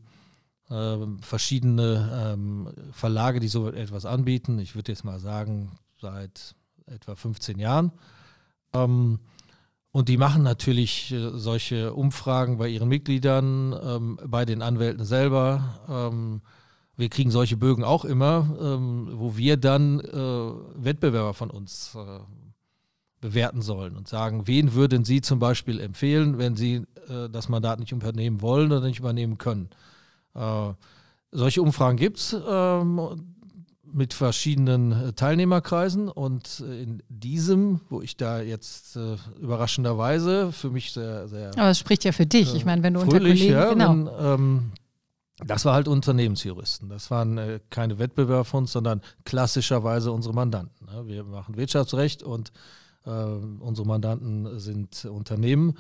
ähm, 0.70 1.20
verschiedene 1.22 2.34
ähm, 2.34 2.70
Verlage, 2.92 3.40
die 3.40 3.48
so 3.48 3.70
etwas 3.70 4.06
anbieten. 4.06 4.60
Ich 4.60 4.76
würde 4.76 4.92
jetzt 4.92 5.06
mal 5.06 5.20
sagen, 5.20 5.72
seit 6.02 6.54
etwa 6.86 7.16
15 7.16 7.60
Jahren. 7.60 7.94
Ähm, 8.74 9.20
und 9.92 10.10
die 10.10 10.18
machen 10.18 10.44
natürlich 10.44 11.14
äh, 11.14 11.32
solche 11.36 11.94
Umfragen 11.94 12.58
bei 12.58 12.68
ihren 12.68 12.90
Mitgliedern, 12.90 13.74
ähm, 13.82 14.20
bei 14.26 14.44
den 14.44 14.62
Anwälten 14.62 15.06
selber. 15.06 16.28
Wir 16.98 17.10
kriegen 17.10 17.30
solche 17.30 17.58
Bögen 17.58 17.84
auch 17.84 18.06
immer, 18.06 18.58
ähm, 18.60 19.10
wo 19.14 19.38
wir 19.38 19.56
dann 19.58 20.00
äh, 20.00 20.84
Wettbewerber 20.84 21.34
von 21.36 21.52
uns 21.52 21.96
äh, 21.96 22.20
bewerten 23.22 23.62
sollen 23.62 23.96
und 23.96 24.08
sagen, 24.08 24.48
wen 24.48 24.74
würden 24.74 25.06
Sie 25.06 25.22
zum 25.22 25.40
Beispiel 25.40 25.80
empfehlen, 25.80 26.38
wenn 26.40 26.56
Sie 26.56 26.86
äh, 27.08 27.30
das 27.32 27.50
Mandat 27.50 27.80
nicht 27.80 27.92
übernehmen 27.92 28.42
wollen 28.42 28.72
oder 28.72 28.86
nicht 28.86 29.00
übernehmen 29.00 29.38
können. 29.38 29.70
Äh, 30.34 30.74
solche 31.32 31.62
Umfragen 31.62 31.98
gibt 31.98 32.18
es 32.18 32.36
ähm, 32.48 33.36
mit 33.94 34.14
verschiedenen 34.14 34.92
äh, 34.92 35.14
Teilnehmerkreisen 35.14 36.10
und 36.10 36.60
in 36.60 37.02
diesem, 37.10 37.82
wo 37.90 38.02
ich 38.02 38.18
da 38.18 38.42
jetzt 38.42 38.96
äh, 38.96 39.18
überraschenderweise 39.40 40.52
für 40.52 40.70
mich 40.70 40.92
sehr, 40.92 41.28
sehr 41.28 41.52
Aber 41.58 41.70
es 41.70 41.80
spricht 41.80 42.04
ja 42.04 42.12
für 42.12 42.26
dich. 42.26 42.54
Ich 42.56 42.66
meine, 42.66 42.84
wenn 42.84 42.94
du 42.94 43.02
unter 43.02 43.18
fröhlich, 43.18 43.40
Kollegen, 43.40 43.54
ja, 43.54 43.70
genau. 43.70 43.90
wenn, 43.90 44.10
ähm, 44.20 44.72
das 45.46 45.66
war 45.66 45.74
halt 45.74 45.88
Unternehmensjuristen. 45.88 46.90
Das 46.90 47.12
waren 47.12 47.38
äh, 47.38 47.60
keine 47.70 48.00
Wettbewerber 48.00 48.46
von 48.46 48.64
uns, 48.64 48.72
sondern 48.72 49.02
klassischerweise 49.24 50.12
unsere 50.12 50.34
Mandanten. 50.34 50.88
Ne? 50.88 51.08
Wir 51.08 51.24
machen 51.24 51.58
Wirtschaftsrecht 51.58 52.24
und 52.24 52.52
äh, 53.06 53.10
unsere 53.10 53.88
Mandanten 53.88 54.60
sind 54.60 55.06
Unternehmen. 55.06 55.78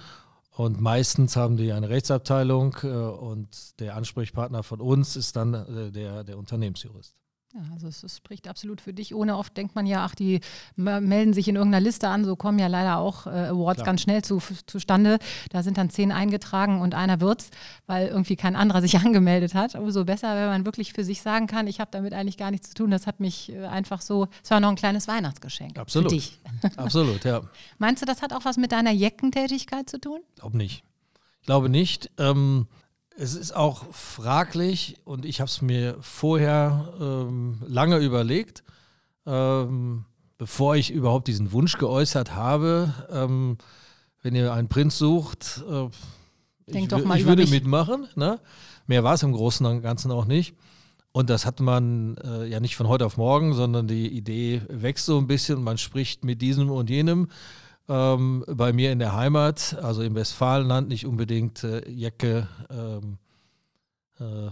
Und 0.52 0.82
meistens 0.82 1.36
haben 1.36 1.58
die 1.58 1.72
eine 1.72 1.90
Rechtsabteilung 1.90 2.78
äh, 2.84 2.88
und 2.88 3.80
der 3.80 3.96
Ansprechpartner 3.96 4.64
von 4.64 4.82
uns 4.82 5.16
ist 5.16 5.36
dann 5.36 5.54
äh, 5.54 5.92
der, 5.92 6.24
der 6.24 6.38
Unternehmensjurist. 6.38 7.16
Ja, 7.58 7.64
also 7.74 7.88
es, 7.88 8.04
es 8.04 8.18
spricht 8.18 8.48
absolut 8.48 8.82
für 8.82 8.94
dich. 8.94 9.16
Ohne 9.16 9.36
oft 9.36 9.58
denkt 9.58 9.74
man 9.74 9.88
ja, 9.88 10.06
ach, 10.06 10.14
die 10.14 10.42
melden 10.76 11.34
sich 11.34 11.48
in 11.48 11.56
irgendeiner 11.56 11.84
Liste 11.84 12.08
an. 12.08 12.24
So 12.24 12.36
kommen 12.36 12.60
ja 12.60 12.68
leider 12.68 12.98
auch 12.98 13.26
äh, 13.26 13.30
Awards 13.30 13.78
Klar. 13.78 13.86
ganz 13.88 14.02
schnell 14.02 14.24
zu, 14.24 14.40
zustande. 14.68 15.18
Da 15.50 15.64
sind 15.64 15.80
dann 15.80 15.90
zehn 15.90 16.12
eingetragen 16.12 16.82
und 16.82 16.94
einer 16.94 17.20
wird's, 17.20 17.50
weil 17.88 18.10
irgendwie 18.10 18.36
kein 18.36 18.56
anderer 18.56 18.82
sich 18.84 18.98
angemeldet 19.00 19.56
hat. 19.56 19.74
Umso 19.74 20.06
besser, 20.06 20.36
wenn 20.36 20.50
man 20.50 20.66
wirklich 20.66 20.94
für 20.94 21.04
sich 21.04 21.24
sagen 21.24 21.48
kann, 21.48 21.66
ich 21.66 21.80
habe 21.80 21.90
damit 21.92 22.14
eigentlich 22.14 22.38
gar 22.38 22.52
nichts 22.52 22.70
zu 22.70 22.76
tun. 22.76 22.92
Das 22.92 23.08
hat 23.08 23.20
mich 23.20 23.52
äh, 23.52 23.66
einfach 23.66 24.02
so, 24.02 24.28
es 24.44 24.52
war 24.52 24.60
noch 24.60 24.70
ein 24.70 24.76
kleines 24.76 25.08
Weihnachtsgeschenk 25.08 25.80
Absolut. 25.80 26.12
für 26.12 26.16
dich. 26.16 26.40
Absolut, 26.78 27.24
ja. 27.26 27.42
Meinst 27.80 28.04
du, 28.04 28.06
das 28.06 28.22
hat 28.22 28.34
auch 28.34 28.46
was 28.46 28.58
mit 28.58 28.72
deiner 28.72 28.92
Jeckentätigkeit 28.92 29.90
zu 29.90 30.00
tun? 30.00 30.20
glaube 30.36 30.58
nicht. 30.58 30.84
Ich 31.42 31.48
glaube 31.48 31.70
nicht. 31.70 32.12
Ähm, 32.20 32.68
es 33.18 33.36
ist 33.36 33.56
auch 33.56 33.86
fraglich 33.94 34.98
und 35.06 35.26
ich 35.26 35.40
habe 35.42 35.50
es 35.50 35.62
mir 35.62 35.98
vorher 36.02 36.94
ähm, 37.02 37.58
lange 37.68 37.98
überlegt, 37.98 38.64
ähm, 39.26 40.06
bevor 40.38 40.76
ich 40.76 40.92
überhaupt 40.92 41.28
diesen 41.28 41.52
Wunsch 41.52 41.78
geäußert 41.78 42.36
habe. 42.36 42.94
Ähm, 43.12 43.58
wenn 44.22 44.36
ihr 44.36 44.54
einen 44.54 44.68
Prinz 44.68 44.98
sucht, 44.98 45.64
äh, 45.70 45.88
ich, 46.68 46.88
doch 46.88 47.00
wü- 47.00 47.06
mal 47.06 47.18
ich 47.18 47.26
würde 47.26 47.44
mich. 47.44 47.52
mitmachen. 47.52 48.08
Ne? 48.16 48.40
Mehr 48.86 49.04
war 49.04 49.14
es 49.16 49.24
im 49.24 49.32
Großen 49.32 49.66
und 49.66 49.82
Ganzen 49.82 50.12
auch 50.12 50.26
nicht. 50.26 50.56
Und 51.12 51.30
das 51.32 51.46
hat 51.46 51.60
man 51.60 52.18
äh, 52.18 52.46
ja 52.46 52.60
nicht 52.60 52.76
von 52.76 52.88
heute 52.88 53.06
auf 53.06 53.18
morgen, 53.18 53.54
sondern 53.54 53.88
die 53.88 54.08
Idee 54.08 54.62
wächst 54.70 55.06
so 55.06 55.18
ein 55.18 55.26
bisschen. 55.28 55.64
Man 55.64 55.78
spricht 55.80 56.24
mit 56.24 56.42
diesem 56.42 56.70
und 56.70 56.90
jenem. 56.90 57.30
Ähm, 57.90 58.44
bei 58.48 58.74
mir 58.74 58.92
in 58.92 59.00
der 59.00 59.16
Heimat, 59.16 59.78
also 59.82 60.02
im 60.02 60.16
Westfalenland, 60.16 60.90
nicht 60.90 61.06
unbedingt 61.06 61.64
äh, 61.64 61.90
Jacke, 61.90 62.48
ähm, 62.70 63.18
äh, 64.20 64.50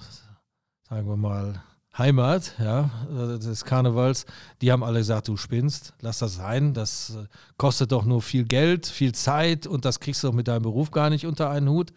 sagen 0.87 1.07
wir 1.07 1.17
mal, 1.17 1.61
Heimat, 1.97 2.55
ja, 2.59 2.89
äh, 3.09 3.39
des 3.39 3.63
Karnevals, 3.63 4.25
die 4.61 4.71
haben 4.71 4.83
alle 4.83 4.99
gesagt, 4.99 5.27
du 5.27 5.37
spinnst, 5.37 5.93
lass 6.01 6.19
das 6.19 6.35
sein, 6.35 6.73
das 6.73 7.15
äh, 7.15 7.27
kostet 7.57 7.91
doch 7.91 8.05
nur 8.05 8.21
viel 8.21 8.45
Geld, 8.45 8.85
viel 8.85 9.13
Zeit 9.13 9.65
und 9.65 9.85
das 9.85 9.99
kriegst 9.99 10.23
du 10.23 10.27
doch 10.27 10.33
mit 10.33 10.47
deinem 10.47 10.63
Beruf 10.63 10.91
gar 10.91 11.09
nicht 11.09 11.25
unter 11.25 11.49
einen 11.49 11.69
Hut. 11.69 11.93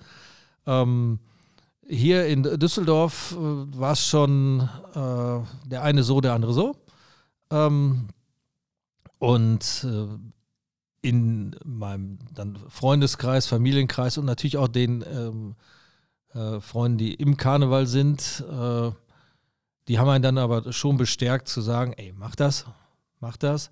Ähm, 0.66 1.18
hier 1.88 2.26
in 2.26 2.42
Düsseldorf 2.42 3.33
äh, 3.33 3.37
war 3.37 3.92
es 3.92 4.07
schon 4.07 4.68
äh, 4.95 5.68
der 5.68 5.83
eine 5.83 6.02
so, 6.02 6.21
der 6.21 6.35
andere 6.35 6.52
so. 6.52 6.76
Ähm, 7.50 8.09
und 9.18 9.85
äh, 9.85 10.07
in 11.00 11.57
meinem 11.64 12.19
dann 12.35 12.57
Freundeskreis, 12.69 13.47
Familienkreis 13.47 14.19
und 14.19 14.25
natürlich 14.25 14.57
auch 14.57 14.69
den 14.69 15.05
ähm, 15.11 15.55
äh, 16.35 16.61
Freunden, 16.61 16.99
die 16.99 17.14
im 17.14 17.37
Karneval 17.37 17.87
sind, 17.87 18.45
äh, 18.50 18.90
die 19.88 19.99
haben 19.99 20.11
einen 20.11 20.23
dann 20.23 20.38
aber 20.38 20.73
schon 20.73 20.99
bestärkt 20.99 21.49
zu 21.49 21.62
sagen, 21.62 21.95
ey, 21.95 22.12
mach 22.17 22.35
das, 22.35 22.67
mach 23.21 23.37
das. 23.37 23.71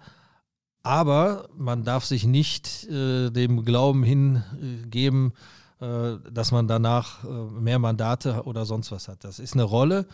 Aber 0.82 1.48
man 1.56 1.84
darf 1.84 2.04
sich 2.04 2.24
nicht 2.24 2.84
äh, 2.84 3.30
dem 3.30 3.64
Glauben 3.64 4.02
hingeben, 4.02 5.32
äh, 5.80 6.14
dass 6.30 6.52
man 6.52 6.68
danach 6.68 7.24
äh, 7.24 7.28
mehr 7.28 7.78
Mandate 7.78 8.44
oder 8.44 8.64
sonst 8.64 8.92
was 8.92 9.08
hat. 9.08 9.24
Das 9.24 9.38
ist 9.38 9.54
eine 9.54 9.64
Rolle, 9.64 10.06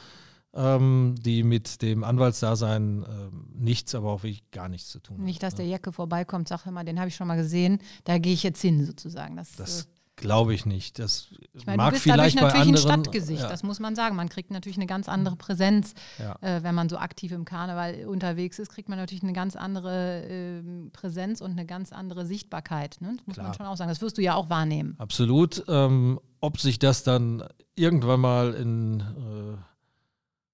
ähm, 0.54 1.14
die 1.18 1.42
mit 1.42 1.82
dem 1.82 2.04
Anwaltsdasein 2.04 3.02
äh, 3.02 3.06
nichts, 3.54 3.94
aber 3.94 4.10
auch 4.10 4.22
wirklich 4.22 4.50
gar 4.50 4.68
nichts 4.68 4.88
zu 4.90 5.00
tun 5.00 5.18
hat. 5.18 5.24
Nicht, 5.24 5.42
dass 5.42 5.54
ne? 5.54 5.58
der 5.58 5.66
Jacke 5.66 5.92
vorbeikommt, 5.92 6.48
sag 6.48 6.66
immer, 6.66 6.84
den 6.84 6.98
habe 6.98 7.08
ich 7.08 7.16
schon 7.16 7.26
mal 7.26 7.36
gesehen, 7.36 7.78
da 8.04 8.18
gehe 8.18 8.34
ich 8.34 8.42
jetzt 8.42 8.60
hin 8.60 8.84
sozusagen. 8.84 9.36
Das, 9.36 9.56
Das 9.56 9.82
äh, 9.82 9.84
glaube 10.16 10.52
ich 10.52 10.66
nicht. 10.66 10.98
Das 10.98 11.28
Ich 11.54 11.64
meine, 11.64 11.78
mag 11.78 11.88
du 11.88 11.92
bist 11.92 12.02
vielleicht 12.02 12.36
dadurch 12.36 12.54
natürlich 12.54 12.76
anderen. 12.76 13.00
ein 13.00 13.04
Stadtgesicht, 13.04 13.42
ja, 13.42 13.48
das 13.48 13.62
muss 13.62 13.80
man 13.80 13.96
sagen. 13.96 14.14
Man 14.14 14.28
kriegt 14.28 14.50
natürlich 14.50 14.76
eine 14.76 14.86
ganz 14.86 15.08
andere 15.08 15.36
Präsenz, 15.36 15.94
ja. 16.18 16.36
äh, 16.42 16.62
wenn 16.62 16.74
man 16.74 16.90
so 16.90 16.98
aktiv 16.98 17.32
im 17.32 17.46
Karneval 17.46 18.04
unterwegs 18.06 18.58
ist, 18.58 18.70
kriegt 18.70 18.90
man 18.90 18.98
natürlich 18.98 19.22
eine 19.22 19.32
ganz 19.32 19.56
andere 19.56 20.22
ähm, 20.28 20.90
Präsenz 20.92 21.40
und 21.40 21.52
eine 21.52 21.64
ganz 21.64 21.92
andere 21.92 22.26
Sichtbarkeit. 22.26 22.98
Ne? 23.00 23.14
Das 23.16 23.26
muss 23.26 23.36
man 23.38 23.46
Klar. 23.46 23.54
schon 23.54 23.66
auch 23.66 23.76
sagen. 23.76 23.88
Das 23.88 24.02
wirst 24.02 24.18
du 24.18 24.22
ja 24.22 24.34
auch 24.34 24.50
wahrnehmen. 24.50 24.96
Absolut. 24.98 25.64
Ähm, 25.66 26.20
ob 26.40 26.60
sich 26.60 26.78
das 26.78 27.04
dann 27.04 27.42
irgendwann 27.74 28.20
mal 28.20 28.52
in 28.52 29.00
äh, 29.00 29.56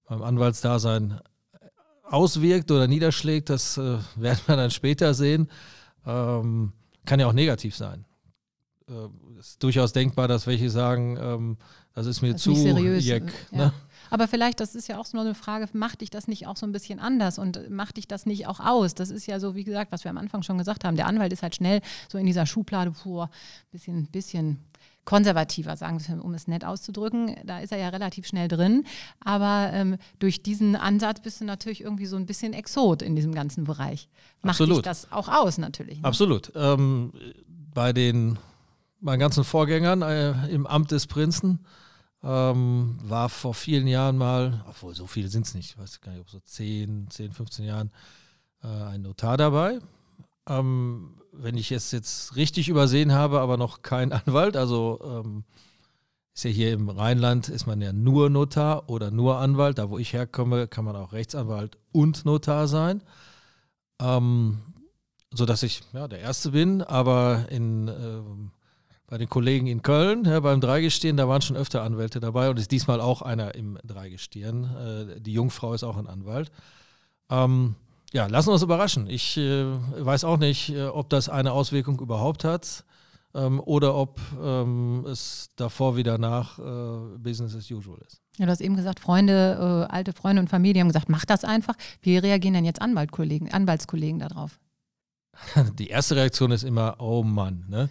beim 0.09 0.23
Anwaltsdasein 0.23 1.21
auswirkt 2.03 2.71
oder 2.71 2.87
niederschlägt, 2.87 3.49
das 3.49 3.77
äh, 3.77 3.97
werden 4.15 4.39
wir 4.45 4.55
dann 4.57 4.71
später 4.71 5.13
sehen. 5.13 5.49
Ähm, 6.05 6.73
kann 7.05 7.19
ja 7.19 7.27
auch 7.27 7.33
negativ 7.33 7.75
sein. 7.75 8.05
Äh, 8.89 9.39
ist 9.39 9.63
durchaus 9.63 9.93
denkbar, 9.93 10.27
dass 10.27 10.47
welche 10.47 10.69
sagen, 10.69 11.17
ähm, 11.21 11.57
das 11.93 12.07
ist 12.07 12.21
mir 12.21 12.33
Das 12.33 12.41
zu 12.41 12.55
seriös, 12.55 13.05
jeck, 13.05 13.23
äh, 13.23 13.57
ja. 13.57 13.65
ne? 13.65 13.73
Aber 14.11 14.27
vielleicht, 14.27 14.59
das 14.59 14.73
ist 14.73 14.87
ja 14.87 14.97
auch 14.97 15.05
so 15.05 15.19
eine 15.19 15.35
Frage, 15.35 15.67
macht 15.73 16.01
dich 16.01 16.09
das 16.09 16.27
nicht 16.27 16.47
auch 16.47 16.57
so 16.57 16.65
ein 16.65 16.71
bisschen 16.71 16.99
anders 16.99 17.37
und 17.37 17.69
macht 17.69 17.97
dich 17.97 18.07
das 18.07 18.25
nicht 18.25 18.47
auch 18.47 18.59
aus? 18.59 18.95
Das 18.95 19.11
ist 19.11 19.27
ja 19.27 19.39
so, 19.39 19.53
wie 19.53 19.63
gesagt, 19.63 19.91
was 19.91 20.03
wir 20.03 20.09
am 20.09 20.17
Anfang 20.17 20.41
schon 20.41 20.57
gesagt 20.57 20.83
haben. 20.83 20.95
Der 20.95 21.05
Anwalt 21.05 21.31
ist 21.31 21.43
halt 21.43 21.55
schnell 21.55 21.81
so 22.11 22.17
in 22.17 22.25
dieser 22.25 22.47
Schublade, 22.47 22.89
puh, 22.89 23.27
bisschen, 23.69 24.07
bisschen 24.07 24.57
konservativer, 25.09 25.75
sagen 25.75 25.99
wir, 26.05 26.23
um 26.23 26.35
es 26.35 26.47
nett 26.47 26.63
auszudrücken. 26.63 27.35
Da 27.43 27.61
ist 27.61 27.71
er 27.71 27.79
ja 27.79 27.89
relativ 27.89 28.27
schnell 28.27 28.47
drin. 28.47 28.85
Aber 29.19 29.71
ähm, 29.73 29.97
durch 30.19 30.43
diesen 30.43 30.75
Ansatz 30.75 31.19
bist 31.23 31.41
du 31.41 31.45
natürlich 31.45 31.81
irgendwie 31.81 32.05
so 32.05 32.15
ein 32.15 32.27
bisschen 32.27 32.53
Exot 32.53 33.01
in 33.01 33.15
diesem 33.15 33.33
ganzen 33.33 33.63
Bereich. 33.63 34.07
Macht 34.43 34.59
dich 34.59 34.65
Absolut. 34.65 34.85
das 34.85 35.11
auch 35.11 35.27
aus, 35.27 35.57
natürlich. 35.57 35.97
Ne? 35.97 36.03
Absolut. 36.03 36.51
Ähm, 36.53 37.11
bei 37.73 37.91
den 37.91 38.37
meinen 39.01 39.19
ganzen 39.19 39.43
Vorgängern 39.43 40.03
äh, 40.03 40.47
im 40.49 40.67
Amt 40.67 40.91
des 40.91 41.07
Prinzen 41.07 41.65
ähm, 42.21 42.99
war 43.01 43.29
vor 43.29 43.55
vielen 43.55 43.87
Jahren 43.87 44.15
mal, 44.15 44.63
obwohl 44.69 44.93
so 44.93 45.07
viele 45.07 45.29
sind 45.29 45.47
es 45.47 45.55
nicht, 45.55 45.71
ich 45.71 45.77
weiß 45.79 46.01
gar 46.01 46.11
nicht, 46.11 46.21
ob 46.21 46.29
so 46.29 46.39
10, 46.39 47.07
10, 47.09 47.31
15 47.33 47.65
Jahren, 47.65 47.91
äh, 48.61 48.67
ein 48.67 49.01
Notar 49.01 49.37
dabei. 49.37 49.79
Ähm, 50.49 51.15
wenn 51.31 51.55
ich 51.55 51.71
es 51.71 51.91
jetzt 51.91 52.35
richtig 52.35 52.67
übersehen 52.67 53.13
habe, 53.13 53.39
aber 53.39 53.57
noch 53.57 53.81
kein 53.81 54.11
Anwalt, 54.13 54.57
also 54.57 54.99
ähm, 55.03 55.43
ist 56.33 56.43
ja 56.43 56.51
hier 56.51 56.73
im 56.73 56.89
Rheinland, 56.89 57.49
ist 57.49 57.67
man 57.67 57.81
ja 57.81 57.91
nur 57.91 58.29
Notar 58.29 58.89
oder 58.89 59.11
nur 59.11 59.39
Anwalt. 59.39 59.77
Da, 59.77 59.89
wo 59.89 59.97
ich 59.97 60.13
herkomme, 60.13 60.67
kann 60.67 60.85
man 60.85 60.95
auch 60.95 61.11
Rechtsanwalt 61.11 61.77
und 61.91 62.23
Notar 62.25 62.67
sein. 62.67 63.03
Ähm, 64.01 64.59
so 65.31 65.45
dass 65.45 65.63
ich 65.63 65.81
ja, 65.93 66.07
der 66.07 66.19
Erste 66.19 66.51
bin, 66.51 66.81
aber 66.81 67.45
in, 67.49 67.87
ähm, 67.87 68.51
bei 69.05 69.17
den 69.17 69.29
Kollegen 69.29 69.67
in 69.67 69.81
Köln, 69.81 70.25
ja, 70.25 70.39
beim 70.39 70.61
Dreigestirn, 70.61 71.17
da 71.17 71.27
waren 71.27 71.41
schon 71.41 71.57
öfter 71.57 71.83
Anwälte 71.83 72.19
dabei 72.19 72.49
und 72.49 72.57
ist 72.57 72.71
diesmal 72.71 73.01
auch 73.01 73.21
einer 73.21 73.55
im 73.55 73.77
Dreigestirn. 73.83 75.17
Äh, 75.17 75.21
die 75.21 75.33
Jungfrau 75.33 75.73
ist 75.73 75.83
auch 75.83 75.97
ein 75.97 76.07
Anwalt. 76.07 76.51
Ähm, 77.29 77.75
ja, 78.13 78.25
lassen 78.27 78.49
wir 78.49 78.53
uns 78.53 78.63
überraschen. 78.63 79.07
Ich 79.07 79.37
äh, 79.37 79.65
weiß 79.65 80.23
auch 80.23 80.37
nicht, 80.37 80.69
äh, 80.69 80.85
ob 80.85 81.09
das 81.09 81.29
eine 81.29 81.51
Auswirkung 81.51 81.99
überhaupt 81.99 82.43
hat 82.43 82.83
ähm, 83.33 83.59
oder 83.59 83.95
ob 83.95 84.19
ähm, 84.41 85.05
es 85.07 85.49
davor 85.55 85.95
wie 85.95 86.03
danach 86.03 86.59
äh, 86.59 87.17
Business 87.17 87.55
as 87.55 87.69
usual 87.69 87.99
ist. 88.05 88.21
Ja, 88.37 88.45
du 88.45 88.51
hast 88.51 88.61
eben 88.61 88.75
gesagt, 88.75 88.99
Freunde, 88.99 89.87
äh, 89.89 89.93
alte 89.93 90.13
Freunde 90.13 90.41
und 90.41 90.47
Familie 90.49 90.81
haben 90.81 90.87
gesagt, 90.87 91.09
mach 91.09 91.25
das 91.25 91.43
einfach. 91.43 91.75
Wie 92.01 92.17
reagieren 92.17 92.53
denn 92.53 92.65
jetzt 92.65 92.81
Anwaltkollegen, 92.81 93.51
Anwaltskollegen 93.51 94.19
darauf? 94.19 94.59
Die 95.77 95.87
erste 95.87 96.15
Reaktion 96.15 96.51
ist 96.51 96.63
immer, 96.63 96.95
oh 96.99 97.23
Mann. 97.23 97.65
Ne? 97.67 97.89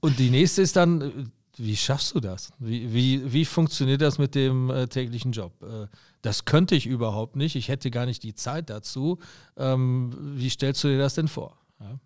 Und 0.00 0.18
die 0.18 0.30
nächste 0.30 0.62
ist 0.62 0.74
dann, 0.74 1.00
äh, 1.00 1.12
wie 1.56 1.76
schaffst 1.76 2.14
du 2.14 2.20
das? 2.20 2.50
Wie, 2.58 2.92
wie, 2.92 3.32
wie 3.32 3.44
funktioniert 3.44 4.00
das 4.00 4.18
mit 4.18 4.34
dem 4.34 4.70
äh, 4.70 4.86
täglichen 4.88 5.32
Job? 5.32 5.62
Äh, 5.62 5.86
das 6.22 6.44
könnte 6.44 6.74
ich 6.74 6.86
überhaupt 6.86 7.36
nicht. 7.36 7.56
Ich 7.56 7.68
hätte 7.68 7.90
gar 7.90 8.06
nicht 8.06 8.22
die 8.22 8.34
Zeit 8.34 8.70
dazu. 8.70 9.18
Ähm, 9.56 10.14
wie 10.36 10.48
stellst 10.48 10.82
du 10.84 10.88
dir 10.88 10.98
das 10.98 11.14
denn 11.14 11.28
vor? 11.28 11.58
Ja, 11.80 11.98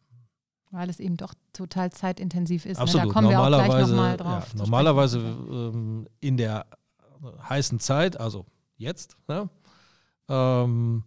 Weil 0.70 0.90
es 0.90 0.98
eben 0.98 1.16
doch 1.16 1.34
total 1.52 1.92
zeitintensiv 1.92 2.66
ist. 2.66 2.78
absolut. 2.78 3.06
Ne? 3.06 3.08
Da 3.08 3.14
kommen 3.14 3.28
wir 3.30 3.40
auch 3.40 3.46
gleich 3.46 3.68
normalerweise 3.68 3.94
nochmal 3.94 4.16
drauf. 4.16 4.48
ja, 4.52 4.58
normalerweise 4.58 5.18
ähm, 5.18 6.08
in 6.20 6.36
der 6.36 6.66
heißen 7.48 7.78
Zeit, 7.80 8.18
also 8.18 8.46
jetzt, 8.76 9.16
ne? 9.28 9.48
ähm, 10.28 11.04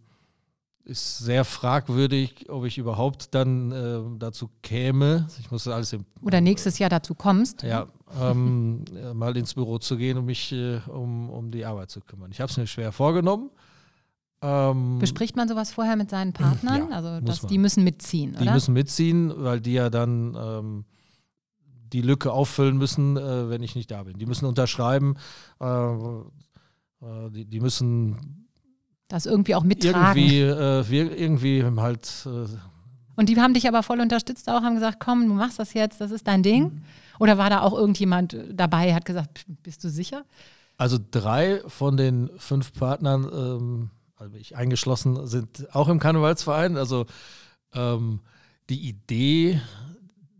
ist 0.89 1.19
sehr 1.19 1.45
fragwürdig, 1.45 2.49
ob 2.49 2.65
ich 2.65 2.77
überhaupt 2.77 3.33
dann 3.33 3.71
äh, 3.71 3.99
dazu 4.17 4.49
käme. 4.61 5.27
Ich 5.39 5.51
muss 5.51 5.67
alles 5.67 5.93
im 5.93 6.05
Oder 6.21 6.41
nächstes 6.41 6.79
Jahr 6.79 6.89
dazu 6.89 7.15
kommst. 7.15 7.63
ja, 7.63 7.87
ähm, 8.19 8.83
äh, 8.95 9.13
mal 9.13 9.37
ins 9.37 9.53
Büro 9.53 9.77
zu 9.77 9.95
gehen 9.97 10.17
und 10.17 10.25
mich 10.25 10.51
äh, 10.51 10.79
um, 10.87 11.29
um 11.29 11.51
die 11.51 11.63
Arbeit 11.63 11.91
zu 11.91 12.01
kümmern. 12.01 12.31
Ich 12.31 12.41
habe 12.41 12.49
es 12.49 12.57
mir 12.57 12.67
schwer 12.67 12.91
vorgenommen. 12.91 13.51
Ähm, 14.41 14.99
Bespricht 14.99 15.35
man 15.35 15.47
sowas 15.47 15.71
vorher 15.71 15.95
mit 15.95 16.09
seinen 16.09 16.33
Partnern? 16.33 16.89
Ja, 16.89 16.95
also 16.95 17.19
dass 17.19 17.41
die 17.41 17.57
müssen 17.57 17.83
mitziehen, 17.83 18.35
die 18.37 18.43
oder? 18.43 18.53
müssen 18.53 18.73
mitziehen, 18.73 19.33
weil 19.35 19.59
die 19.59 19.73
ja 19.73 19.89
dann 19.89 20.35
ähm, 20.39 20.85
die 21.93 22.01
Lücke 22.01 22.31
auffüllen 22.31 22.77
müssen, 22.77 23.17
äh, 23.17 23.49
wenn 23.49 23.61
ich 23.61 23.75
nicht 23.75 23.91
da 23.91 24.03
bin. 24.03 24.17
Die 24.17 24.25
müssen 24.25 24.45
unterschreiben, 24.45 25.15
äh, 25.59 25.65
äh, 25.65 27.29
die, 27.31 27.45
die 27.45 27.59
müssen 27.59 28.48
das 29.09 29.25
irgendwie 29.25 29.55
auch 29.55 29.63
mittragen. 29.63 30.15
irgendwie, 30.15 30.41
äh, 30.41 30.89
wir, 30.89 31.17
irgendwie 31.17 31.63
halt 31.63 32.25
äh, 32.25 32.47
Und 33.17 33.27
die 33.27 33.35
haben 33.37 33.53
dich 33.53 33.67
aber 33.67 33.83
voll 33.83 33.99
unterstützt 33.99 34.47
auch, 34.49 34.61
haben 34.61 34.75
gesagt, 34.75 34.99
komm, 34.99 35.27
du 35.27 35.33
machst 35.33 35.59
das 35.59 35.73
jetzt, 35.73 35.99
das 35.99 36.11
ist 36.11 36.27
dein 36.27 36.43
Ding. 36.43 36.83
Oder 37.19 37.37
war 37.37 37.49
da 37.49 37.61
auch 37.61 37.73
irgendjemand 37.73 38.37
dabei, 38.53 38.93
hat 38.93 39.03
gesagt, 39.03 39.45
bist 39.63 39.83
du 39.83 39.89
sicher? 39.89 40.23
Also 40.77 40.97
drei 41.11 41.61
von 41.67 41.97
den 41.97 42.29
fünf 42.37 42.71
Partnern, 42.71 43.27
ähm, 43.33 43.89
also 44.15 44.37
ich 44.37 44.55
eingeschlossen, 44.55 45.27
sind 45.27 45.67
auch 45.75 45.89
im 45.89 45.99
Karnevalsverein. 45.99 46.77
Also 46.77 47.07
ähm, 47.73 48.21
die 48.69 48.87
Idee, 48.87 49.59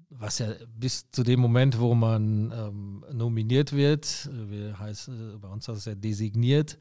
was 0.10 0.40
ja 0.40 0.48
bis 0.78 1.12
zu 1.12 1.24
dem 1.24 1.40
Moment, 1.42 1.80
wo 1.80 1.96
man 1.96 2.54
ähm, 2.56 3.04
nominiert 3.12 3.74
wird, 3.74 4.30
äh, 4.32 4.52
wie 4.52 4.74
heißt, 4.74 5.10
äh, 5.10 5.38
bei 5.42 5.50
uns 5.50 5.68
heißt 5.68 5.80
es 5.80 5.86
ja 5.86 5.96
designiert, 5.96 6.78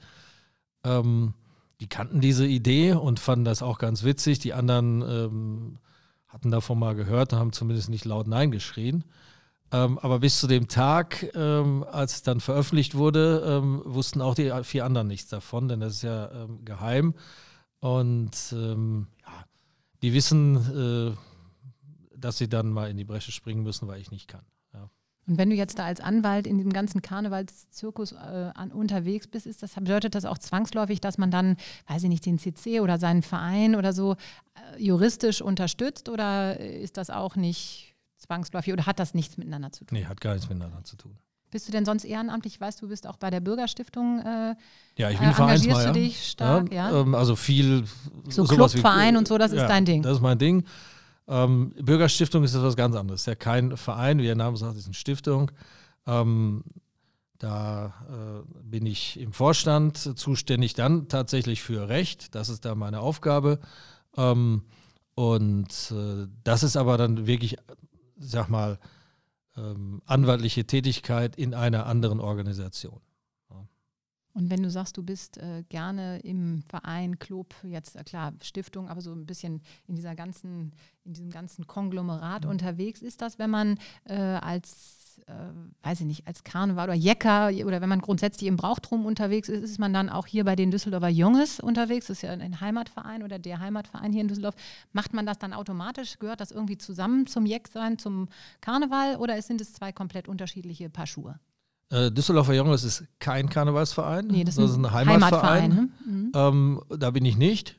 ähm, 0.85 1.35
die 1.81 1.89
kannten 1.89 2.21
diese 2.21 2.47
Idee 2.47 2.93
und 2.93 3.21
fanden 3.21 3.45
das 3.45 3.63
auch 3.63 3.79
ganz 3.79 4.03
witzig. 4.03 4.39
Die 4.41 4.53
anderen 4.53 5.03
ähm, 5.03 5.79
hatten 6.27 6.51
davon 6.51 6.79
mal 6.79 6.95
gehört 6.95 7.33
und 7.33 7.39
haben 7.39 7.53
zumindest 7.53 7.89
nicht 7.89 8.05
laut 8.05 8.27
Nein 8.27 8.51
geschrien. 8.51 9.05
Ähm, 9.71 9.99
aber 9.99 10.21
bis 10.21 10.41
zu 10.41 10.47
dem 10.47 10.69
Tag, 10.69 11.31
ähm, 11.35 11.85
als 11.91 12.17
es 12.17 12.23
dann 12.23 12.41
veröffentlicht 12.41 12.95
wurde, 12.95 13.43
ähm, 13.47 13.83
wussten 13.85 14.23
auch 14.23 14.35
die 14.35 14.51
vier 14.65 14.85
anderen 14.85 15.09
nichts 15.09 15.29
davon, 15.29 15.69
denn 15.69 15.81
das 15.81 15.95
ist 15.95 16.03
ja 16.03 16.31
ähm, 16.33 16.65
geheim. 16.65 17.15
Und 17.81 18.33
ähm, 18.53 19.09
ja, 19.27 19.45
die 20.03 20.15
wissen, 20.15 20.57
äh, 20.57 21.17
dass 22.17 22.39
sie 22.39 22.49
dann 22.49 22.71
mal 22.71 22.91
in 22.91 22.97
die 22.97 23.05
Bresche 23.05 23.31
springen 23.31 23.63
müssen, 23.63 23.87
weil 23.89 24.01
ich 24.01 24.11
nicht 24.11 24.27
kann. 24.27 24.45
Ja. 25.29 25.33
Und 25.33 25.39
wenn 25.39 25.51
du 25.51 25.57
jetzt 25.57 25.79
da 25.79 25.85
als 25.85 26.01
Anwalt 26.01 26.47
in 26.47 26.57
diesem 26.57 26.73
ganzen 26.73 27.03
Karnevalszirkus 27.03 28.13
äh, 28.13 28.17
an, 28.55 28.73
unterwegs 28.73 29.27
bist, 29.27 29.47
ist 29.47 29.63
das, 29.63 29.75
bedeutet 29.75 30.15
das 30.15 30.25
auch 30.25 30.39
zwangsläufig, 30.39 31.01
dass 31.01 31.19
man 31.19 31.31
dann, 31.31 31.57
weiß 31.87 32.03
ich 32.05 32.09
nicht, 32.09 32.25
den 32.27 32.39
CC 32.39 32.81
oder 32.81 32.99
seinen 32.99 33.23
Verein 33.23 33.75
oder 33.77 33.93
so 33.93 34.13
äh, 34.77 34.83
juristisch 34.83 35.43
unterstützt 35.43 36.09
oder 36.09 36.59
ist 36.59 36.97
das 36.97 37.11
auch 37.11 37.37
nicht 37.37 37.95
zwangsläufig 38.17 38.73
oder 38.73 38.87
hat 38.87 38.99
das 38.99 39.15
nichts 39.15 39.37
miteinander 39.37 39.71
zu 39.73 39.85
tun? 39.85 39.99
Nee, 39.99 40.07
hat 40.07 40.21
gar 40.21 40.35
nichts 40.35 40.49
miteinander 40.49 40.83
zu 40.85 40.97
tun. 40.97 41.17
Bist 41.51 41.67
du 41.67 41.73
denn 41.73 41.87
sonst 41.87 42.05
ehrenamtlich? 42.05 42.55
Ich 42.55 42.61
weiß, 42.61 42.77
du 42.77 42.89
bist 42.89 43.07
auch 43.07 43.17
bei 43.17 43.31
der 43.31 43.41
Bürgerstiftung. 43.41 44.19
Äh, 44.21 44.55
Ja, 44.97 45.09
ich 45.11 45.17
Äh, 45.17 45.21
bin 45.21 45.29
engagierst 45.31 45.87
du 45.89 45.93
dich 45.93 46.29
stark, 46.31 46.73
ja? 46.73 47.01
ähm, 47.01 47.15
also 47.15 47.37
viel. 47.37 47.85
So 48.29 48.45
Clubverein 48.45 49.17
und 49.17 49.27
so, 49.29 49.39
das 49.39 49.53
ist 49.53 49.63
dein 49.63 49.85
Ding. 49.87 50.03
Das 50.03 50.17
ist 50.17 50.23
mein 50.23 50.39
Ding. 50.39 50.65
Ähm, 51.29 51.75
Bürgerstiftung 51.81 52.43
ist 52.43 52.55
etwas 52.55 52.77
ganz 52.77 52.97
anderes. 52.97 53.23
Ist 53.23 53.27
ja 53.27 53.35
kein 53.35 53.77
Verein, 53.77 54.19
wie 54.19 54.25
der 54.25 54.35
Name 54.35 54.57
sagt, 54.57 54.77
ist 54.77 54.87
eine 54.87 54.95
Stiftung. 54.95 55.51
Ähm, 56.07 56.65
da 57.39 57.95
äh, 58.09 58.63
bin 58.63 58.87
ich 58.87 59.21
im 59.21 59.33
Vorstand 59.33 59.97
zuständig 60.19 60.75
dann 60.75 61.09
tatsächlich 61.09 61.63
für 61.63 61.89
Recht. 61.89 62.35
Das 62.35 62.49
ist 62.49 62.65
da 62.65 62.75
meine 62.75 63.01
Aufgabe. 63.01 63.61
Ähm, 64.17 64.63
und 65.15 65.93
äh, 65.93 66.27
das 66.45 66.63
ist 66.63 66.77
aber 66.77 66.97
dann 66.97 67.27
wirklich, 67.27 67.57
sag 68.17 68.49
mal, 68.49 68.79
ähm, 69.57 70.03
anwaltliche 70.07 70.65
Tätigkeit 70.65 71.37
in 71.37 71.55
einer 71.55 71.87
anderen 71.87 72.21
Organisation. 72.21 73.01
Und 74.39 74.51
wenn 74.51 74.63
du 74.63 74.71
sagst, 74.71 74.97
du 74.97 75.03
bist 75.03 75.37
äh, 75.39 75.65
gerne 75.69 76.21
im 76.21 76.63
Verein, 76.69 77.19
Club, 77.19 77.57
jetzt 77.65 77.97
äh, 77.97 78.05
klar, 78.05 78.33
Stiftung, 78.41 78.89
aber 78.89 79.01
so 79.01 79.13
ein 79.13 79.27
bisschen 79.27 79.63
in 79.89 79.97
dieser 79.97 80.15
ganzen, 80.15 80.75
in 81.05 81.13
diesem 81.13 81.31
ganzen 81.31 81.67
Konglomerat 81.67 82.45
mhm. 82.45 82.51
unterwegs, 82.51 83.03
ist 83.03 83.21
das, 83.21 83.41
wenn 83.41 83.51
man 83.51 83.79
äh, 84.05 84.15
als, 84.15 85.21
äh, 85.27 85.33
weiß 85.83 86.03
ich 86.03 86.07
nicht, 86.07 86.29
als 86.29 86.45
Karneval 86.45 86.85
oder 86.85 86.95
Jecker 86.95 87.51
oder 87.67 87.81
wenn 87.81 87.89
man 87.89 88.01
grundsätzlich 88.01 88.47
im 88.47 88.57
Brauchtum 88.57 89.07
unterwegs 89.07 89.49
ist, 89.49 89.65
ist 89.65 89.81
man 89.81 89.93
dann 89.93 90.09
auch 90.09 90.29
hier 90.29 90.45
bei 90.45 90.55
den 90.55 90.71
Düsseldorfer 90.71 91.09
Junges 91.09 91.59
unterwegs, 91.59 92.07
das 92.07 92.19
ist 92.19 92.23
ja 92.23 92.31
ein 92.31 92.61
Heimatverein 92.61 93.25
oder 93.25 93.41
der 93.41 93.59
Heimatverein 93.59 94.13
hier 94.13 94.21
in 94.21 94.29
Düsseldorf. 94.29 94.55
Macht 94.93 95.15
man 95.15 95.27
das 95.27 95.41
dann 95.41 95.53
automatisch? 95.53 96.21
Gehört 96.21 96.41
das 96.41 96.53
irgendwie 96.53 96.79
zusammen 96.79 97.27
zum 97.27 97.45
Jeck 97.45 97.67
sein, 97.67 97.99
zum 97.99 98.29
Karneval 98.61 99.17
oder 99.17 99.43
sind 99.43 99.61
es 99.61 99.73
zwei 99.73 99.91
komplett 99.91 100.29
unterschiedliche 100.29 100.91
Paar 100.91 101.09
Schuhe? 101.09 101.41
Äh, 101.91 102.11
Düsseldorfer 102.11 102.55
Junges 102.55 102.85
ist 102.85 103.05
kein 103.19 103.49
Karnevalsverein. 103.49 104.27
Nee, 104.27 104.45
das, 104.45 104.57
das 104.57 104.73
ist 104.73 104.77
ein 104.77 104.93
Heimatverein. 104.93 105.23
Heimatverein 105.23 105.71
ne? 105.71 105.89
mhm. 106.07 106.33
ähm, 106.35 106.83
da 106.99 107.11
bin 107.11 107.25
ich 107.25 107.37
nicht. 107.37 107.77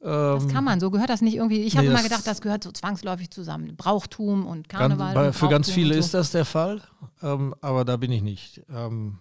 das 0.00 0.48
kann 0.48 0.64
man, 0.64 0.80
so 0.80 0.90
gehört 0.90 1.10
das 1.10 1.20
nicht 1.20 1.36
irgendwie. 1.36 1.62
Ich 1.62 1.76
habe 1.76 1.86
nee, 1.86 1.92
immer 1.92 2.02
gedacht, 2.02 2.26
das 2.26 2.40
gehört 2.40 2.62
so 2.64 2.70
zwangsläufig 2.70 3.30
zusammen. 3.30 3.76
Brauchtum 3.76 4.46
und 4.46 4.68
Karneval. 4.68 5.14
Ganz, 5.14 5.26
und 5.26 5.32
für 5.34 5.48
ganz 5.48 5.70
viele 5.70 5.94
so. 5.94 6.00
ist 6.00 6.14
das 6.14 6.30
der 6.30 6.44
Fall, 6.44 6.80
ähm, 7.22 7.54
aber 7.60 7.84
da 7.84 7.96
bin 7.96 8.12
ich 8.12 8.22
nicht. 8.22 8.62
Ähm, 8.72 9.18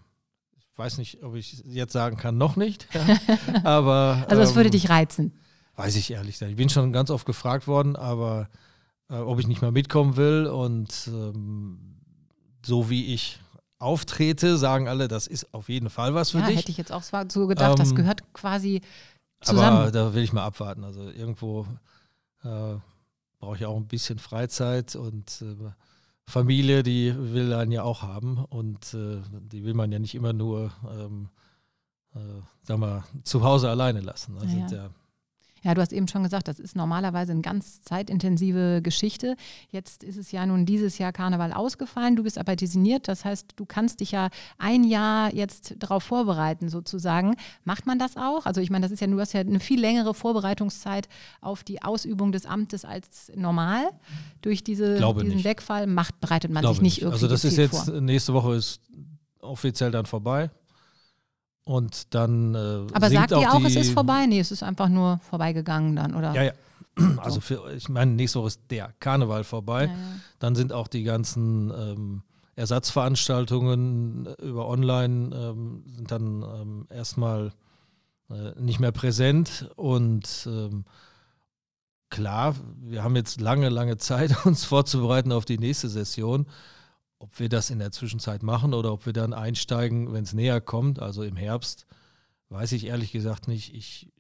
ich 0.57 0.77
weiß 0.77 0.99
nicht, 0.99 1.23
ob 1.23 1.35
ich 1.35 1.63
jetzt 1.65 1.93
sagen 1.93 2.15
kann, 2.15 2.37
noch 2.37 2.55
nicht. 2.55 2.87
aber, 3.63 4.25
also 4.29 4.41
es 4.41 4.55
würde 4.55 4.67
ähm, 4.67 4.73
dich 4.73 4.89
reizen. 4.89 5.33
Weiß 5.75 5.95
ich 5.95 6.11
ehrlich 6.11 6.39
nicht. 6.39 6.51
Ich 6.51 6.55
bin 6.55 6.69
schon 6.69 6.93
ganz 6.93 7.09
oft 7.09 7.25
gefragt 7.25 7.67
worden, 7.67 7.95
aber 7.95 8.49
äh, 9.09 9.15
ob 9.15 9.39
ich 9.39 9.47
nicht 9.47 9.61
mal 9.61 9.71
mitkommen 9.71 10.17
will 10.17 10.45
und 10.45 11.07
ähm, 11.07 11.95
so 12.63 12.89
wie 12.89 13.13
ich 13.13 13.39
auftrete, 13.79 14.57
sagen 14.57 14.87
alle, 14.87 15.07
das 15.07 15.25
ist 15.25 15.53
auf 15.53 15.69
jeden 15.69 15.89
Fall 15.89 16.13
was 16.13 16.31
für 16.31 16.39
ja, 16.39 16.47
dich. 16.47 16.59
hätte 16.59 16.71
ich 16.71 16.77
jetzt 16.77 16.91
auch 16.91 17.03
so 17.03 17.47
gedacht, 17.47 17.71
ähm, 17.71 17.77
das 17.77 17.95
gehört 17.95 18.33
quasi 18.33 18.81
zusammen. 19.41 19.77
Aber 19.77 19.91
da 19.91 20.13
will 20.13 20.23
ich 20.23 20.33
mal 20.33 20.45
abwarten. 20.45 20.83
Also 20.83 21.09
irgendwo 21.09 21.65
äh, 22.43 22.75
brauche 23.39 23.55
ich 23.55 23.65
auch 23.65 23.77
ein 23.77 23.87
bisschen 23.87 24.19
Freizeit 24.19 24.95
und 24.95 25.41
äh, 25.41 25.71
Familie, 26.25 26.83
die 26.83 27.15
will 27.17 27.53
einen 27.53 27.71
ja 27.71 27.83
auch 27.83 28.03
haben 28.03 28.45
und 28.49 28.93
äh, 28.93 29.21
die 29.31 29.63
will 29.63 29.73
man 29.73 29.91
ja 29.91 29.97
nicht 29.97 30.13
immer 30.13 30.33
nur, 30.33 30.71
ähm, 30.87 31.29
äh, 32.13 32.19
sag 32.63 32.77
mal, 32.77 33.03
zu 33.23 33.43
Hause 33.43 33.69
alleine 33.69 34.01
lassen. 34.01 34.37
Also 34.37 34.57
ja, 34.57 34.67
ja. 34.67 34.89
Ja, 35.63 35.73
du 35.73 35.81
hast 35.81 35.93
eben 35.93 36.07
schon 36.07 36.23
gesagt, 36.23 36.47
das 36.47 36.59
ist 36.59 36.75
normalerweise 36.75 37.31
eine 37.31 37.41
ganz 37.41 37.81
zeitintensive 37.81 38.81
Geschichte. 38.81 39.35
Jetzt 39.71 40.03
ist 40.03 40.17
es 40.17 40.31
ja 40.31 40.45
nun 40.45 40.65
dieses 40.65 40.97
Jahr 40.97 41.11
Karneval 41.11 41.53
ausgefallen. 41.53 42.15
Du 42.15 42.23
bist 42.23 42.37
aber 42.37 42.55
designiert, 42.55 43.07
das 43.07 43.25
heißt, 43.25 43.53
du 43.55 43.65
kannst 43.65 43.99
dich 43.99 44.11
ja 44.11 44.29
ein 44.57 44.83
Jahr 44.83 45.33
jetzt 45.33 45.75
darauf 45.79 46.03
vorbereiten, 46.03 46.69
sozusagen. 46.69 47.35
Macht 47.63 47.85
man 47.85 47.99
das 47.99 48.17
auch? 48.17 48.45
Also 48.45 48.61
ich 48.61 48.69
meine, 48.69 48.83
das 48.83 48.91
ist 48.91 48.99
ja, 48.99 49.07
du 49.07 49.19
hast 49.19 49.33
ja 49.33 49.41
eine 49.41 49.59
viel 49.59 49.79
längere 49.79 50.13
Vorbereitungszeit 50.13 51.09
auf 51.41 51.63
die 51.63 51.81
Ausübung 51.81 52.31
des 52.31 52.45
Amtes 52.45 52.85
als 52.85 53.31
normal. 53.35 53.89
Durch 54.41 54.63
diese, 54.63 54.95
diesen 54.95 55.27
nicht. 55.27 55.43
Wegfall 55.45 55.87
macht, 55.87 56.19
bereitet 56.21 56.51
man 56.51 56.61
Glaube 56.61 56.75
sich 56.75 56.81
nicht, 56.81 57.01
irgendwie 57.01 57.15
Also 57.15 57.27
das 57.27 57.43
ist 57.43 57.57
jetzt, 57.57 57.85
vor. 57.85 58.01
nächste 58.01 58.33
Woche 58.33 58.55
ist 58.55 58.81
offiziell 59.41 59.91
dann 59.91 60.05
vorbei. 60.05 60.49
Und 61.69 62.15
dann. 62.15 62.55
Äh, 62.55 62.87
Aber 62.93 63.11
sagt 63.11 63.29
ihr 63.29 63.53
auch, 63.53 63.63
es 63.63 63.75
ist 63.75 63.91
vorbei? 63.91 64.25
Nee, 64.25 64.39
es 64.39 64.51
ist 64.51 64.63
einfach 64.63 64.89
nur 64.89 65.19
vorbeigegangen 65.29 65.95
dann, 65.95 66.15
oder? 66.15 66.33
Ja, 66.33 66.41
ja. 66.41 66.53
Also 67.17 67.41
für, 67.41 67.71
ich 67.77 67.87
meine, 67.89 68.11
nächste 68.11 68.39
Woche 68.39 68.47
ist 68.47 68.61
der 68.71 68.91
Karneval 68.99 69.43
vorbei. 69.43 69.85
Ja, 69.85 69.91
ja. 69.91 69.97
Dann 70.39 70.55
sind 70.55 70.73
auch 70.73 70.87
die 70.87 71.03
ganzen 71.03 71.69
ähm, 71.69 72.23
Ersatzveranstaltungen 72.55 74.25
über 74.41 74.67
online 74.67 75.29
ähm, 75.35 75.83
sind 75.95 76.11
dann 76.11 76.41
ähm, 76.41 76.87
erstmal 76.89 77.51
äh, 78.31 78.59
nicht 78.59 78.79
mehr 78.79 78.91
präsent. 78.91 79.69
Und 79.75 80.49
ähm, 80.51 80.85
klar, 82.09 82.55
wir 82.81 83.03
haben 83.03 83.15
jetzt 83.15 83.39
lange, 83.41 83.69
lange 83.69 83.97
Zeit, 83.97 84.35
uns 84.47 84.65
vorzubereiten 84.65 85.31
auf 85.31 85.45
die 85.45 85.59
nächste 85.59 85.87
Session. 85.87 86.47
Ob 87.19 87.39
wir 87.39 87.49
das 87.49 87.69
in 87.69 87.79
der 87.79 87.91
Zwischenzeit 87.91 88.43
machen 88.43 88.73
oder 88.73 88.93
ob 88.93 89.05
wir 89.05 89.13
dann 89.13 89.33
einsteigen, 89.33 90.13
wenn 90.13 90.23
es 90.23 90.33
näher 90.33 90.61
kommt, 90.61 90.99
also 90.99 91.23
im 91.23 91.35
Herbst, 91.35 91.85
weiß 92.49 92.71
ich 92.71 92.85
ehrlich 92.85 93.11
gesagt 93.11 93.47
nicht. 93.47 93.73
Ich 93.75 94.11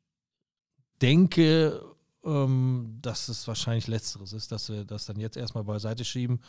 denke, 1.01 1.81
ähm, 2.23 2.97
dass 3.01 3.29
es 3.29 3.47
wahrscheinlich 3.47 3.87
letzteres 3.87 4.33
ist, 4.33 4.51
dass 4.51 4.69
wir 4.69 4.83
das 4.83 5.05
dann 5.05 5.19
jetzt 5.19 5.37
erstmal 5.37 5.63
beiseite 5.63 6.03
schieben 6.03 6.41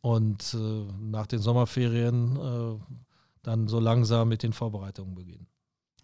und 0.00 0.54
äh, 0.54 0.92
nach 1.00 1.26
den 1.26 1.40
Sommerferien 1.40 2.36
äh, 2.36 2.94
dann 3.42 3.68
so 3.68 3.80
langsam 3.80 4.28
mit 4.28 4.42
den 4.42 4.52
Vorbereitungen 4.52 5.14
beginnen. 5.14 5.46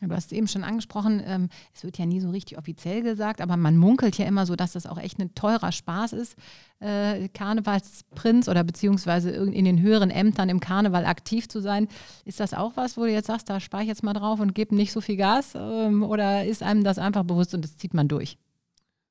Du 0.03 0.15
hast 0.15 0.33
eben 0.33 0.49
schon 0.49 0.65
angesprochen, 0.65 1.23
ähm, 1.27 1.49
es 1.75 1.85
wird 1.85 1.99
ja 1.99 2.07
nie 2.07 2.21
so 2.21 2.31
richtig 2.31 2.57
offiziell 2.57 3.03
gesagt, 3.03 3.43
aber 3.43 3.59
man 3.59 3.77
munkelt 3.77 4.17
ja 4.17 4.25
immer 4.25 4.47
so, 4.47 4.57
dass 4.57 4.73
das 4.73 4.87
auch 4.87 4.97
echt 4.99 5.19
ein 5.19 5.35
teurer 5.35 5.73
Spaß 5.73 6.15
ist, 6.15 6.37
äh, 6.79 7.29
Karnevalsprinz 7.29 8.49
oder 8.49 8.65
beziehungsweise 8.65 9.31
in 9.31 9.65
den 9.67 9.83
höheren 9.83 10.11
Ämtern 10.11 10.49
im 10.49 10.61
Karneval 10.61 11.05
aktiv 11.05 11.49
zu 11.49 11.61
sein. 11.61 11.87
Ist 12.25 12.41
das 12.41 12.55
auch 12.55 12.73
was, 12.77 12.97
wo 12.97 13.03
du 13.03 13.13
jetzt 13.13 13.27
sagst, 13.27 13.51
da 13.51 13.61
spare 13.61 13.83
ich 13.83 13.89
jetzt 13.89 14.03
mal 14.03 14.15
drauf 14.15 14.41
und 14.41 14.55
gebe 14.55 14.75
nicht 14.75 14.93
so 14.93 15.03
viel 15.03 15.17
Gas? 15.17 15.53
Ähm, 15.55 16.03
oder 16.03 16.47
ist 16.47 16.63
einem 16.63 16.83
das 16.83 16.99
einfach 16.99 17.25
bewusst 17.25 17.55
und 17.55 17.63
das 17.63 17.77
zieht 17.77 17.93
man 17.93 18.09
durch? 18.09 18.39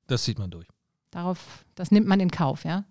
Das 0.08 0.24
zieht 0.24 0.40
man 0.40 0.50
durch. 0.50 0.66
Darauf, 1.12 1.64
das 1.76 1.92
nimmt 1.92 2.08
man 2.08 2.18
in 2.18 2.32
Kauf, 2.32 2.64
ja? 2.64 2.84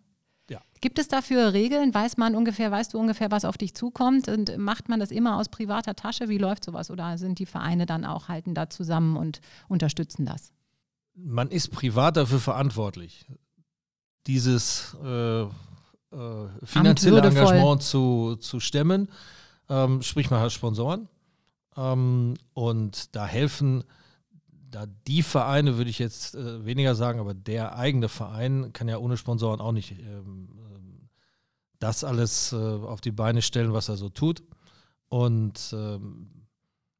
Ja. 0.50 0.62
Gibt 0.82 1.00
es 1.00 1.08
dafür 1.08 1.54
Regeln? 1.54 1.94
Weiß 1.94 2.18
man 2.18 2.36
ungefähr, 2.36 2.72
weißt 2.72 2.94
du 2.94 3.00
ungefähr, 3.00 3.32
was 3.32 3.46
auf 3.46 3.58
dich 3.58 3.74
zukommt? 3.76 4.28
Und 4.28 4.58
macht 4.58 4.90
man 4.90 5.00
das 5.00 5.12
immer 5.12 5.38
aus 5.38 5.50
privater 5.50 5.96
Tasche? 5.96 6.30
Wie 6.30 6.38
läuft 6.38 6.64
sowas? 6.64 6.90
Oder 6.90 7.18
sind 7.18 7.40
die 7.40 7.46
Vereine 7.46 7.86
dann 7.86 8.06
auch, 8.06 8.28
halten 8.28 8.54
da 8.54 8.70
zusammen 8.70 9.18
und 9.18 9.42
unterstützen 9.68 10.26
das? 10.26 10.52
Man 11.16 11.50
ist 11.50 11.70
privat 11.72 12.18
dafür 12.18 12.40
verantwortlich, 12.40 13.26
dieses 14.26 14.96
äh, 15.04 15.42
äh, 15.42 15.48
finanzielle 16.64 17.22
Engagement 17.22 17.84
zu, 17.84 18.38
zu 18.38 18.60
stemmen. 18.60 19.10
Ähm, 19.70 20.02
sprich, 20.02 20.30
man 20.30 20.40
hat 20.40 20.52
Sponsoren. 20.52 21.08
Ähm, 21.78 22.36
und 22.54 23.16
da 23.16 23.26
helfen 23.26 23.84
da 24.72 24.86
die 25.08 25.24
Vereine 25.24 25.78
würde 25.78 25.90
ich 25.90 26.00
jetzt 26.00 26.36
äh, 26.36 26.66
weniger 26.66 26.96
sagen, 26.96 27.20
aber 27.20 27.34
der 27.34 27.76
eigene 27.78 28.10
Verein 28.10 28.74
kann 28.74 28.88
ja 28.88 28.98
ohne 28.98 29.18
Sponsoren 29.18 29.62
auch 29.62 29.72
nicht 29.72 29.92
ähm, 29.92 30.50
ähm, 30.74 31.10
das 31.80 32.04
alles 32.04 32.54
äh, 32.54 32.56
auf 32.56 33.02
die 33.02 33.12
Beine 33.12 33.42
stellen, 33.42 33.74
was 33.74 33.90
er 33.90 33.98
so 33.98 34.10
tut. 34.10 34.44
Und 35.08 35.74
ähm, 35.74 36.30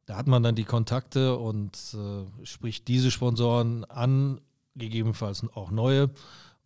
da 0.06 0.18
hat 0.18 0.28
man 0.28 0.42
dann 0.42 0.56
die 0.56 0.64
Kontakte 0.64 1.38
und 1.38 1.78
äh, 1.94 2.46
spricht 2.46 2.88
diese 2.88 3.12
Sponsoren 3.12 3.86
an, 3.86 4.42
gegebenenfalls 4.76 5.46
auch 5.54 5.70
neue. 5.70 6.10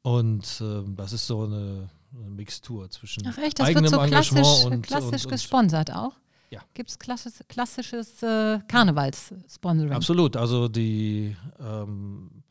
Und 0.01 0.61
äh, 0.61 0.83
das 0.95 1.11
ist 1.11 1.27
so 1.27 1.43
eine, 1.43 1.89
eine 2.15 2.29
Mixtur 2.29 2.89
zwischen 2.89 3.27
Ach 3.27 3.37
echt, 3.39 3.59
das 3.59 3.67
eigenem 3.67 3.83
wird 3.83 3.93
so 3.93 3.99
Engagement 3.99 4.45
klassisch, 4.45 4.65
und 4.65 4.81
klassisch 4.83 5.25
und, 5.25 5.25
und, 5.25 5.31
gesponsert 5.31 5.93
auch. 5.93 6.13
Ja. 6.53 6.61
Gibt 6.73 6.89
es 6.89 6.99
klassisches, 6.99 7.43
klassisches 7.47 8.23
äh, 8.23 8.59
Karnevals-Sponsoring? 8.67 9.91
Absolut. 9.91 10.37
Also 10.37 10.67
die 10.67 11.35
ähm, 11.59 12.43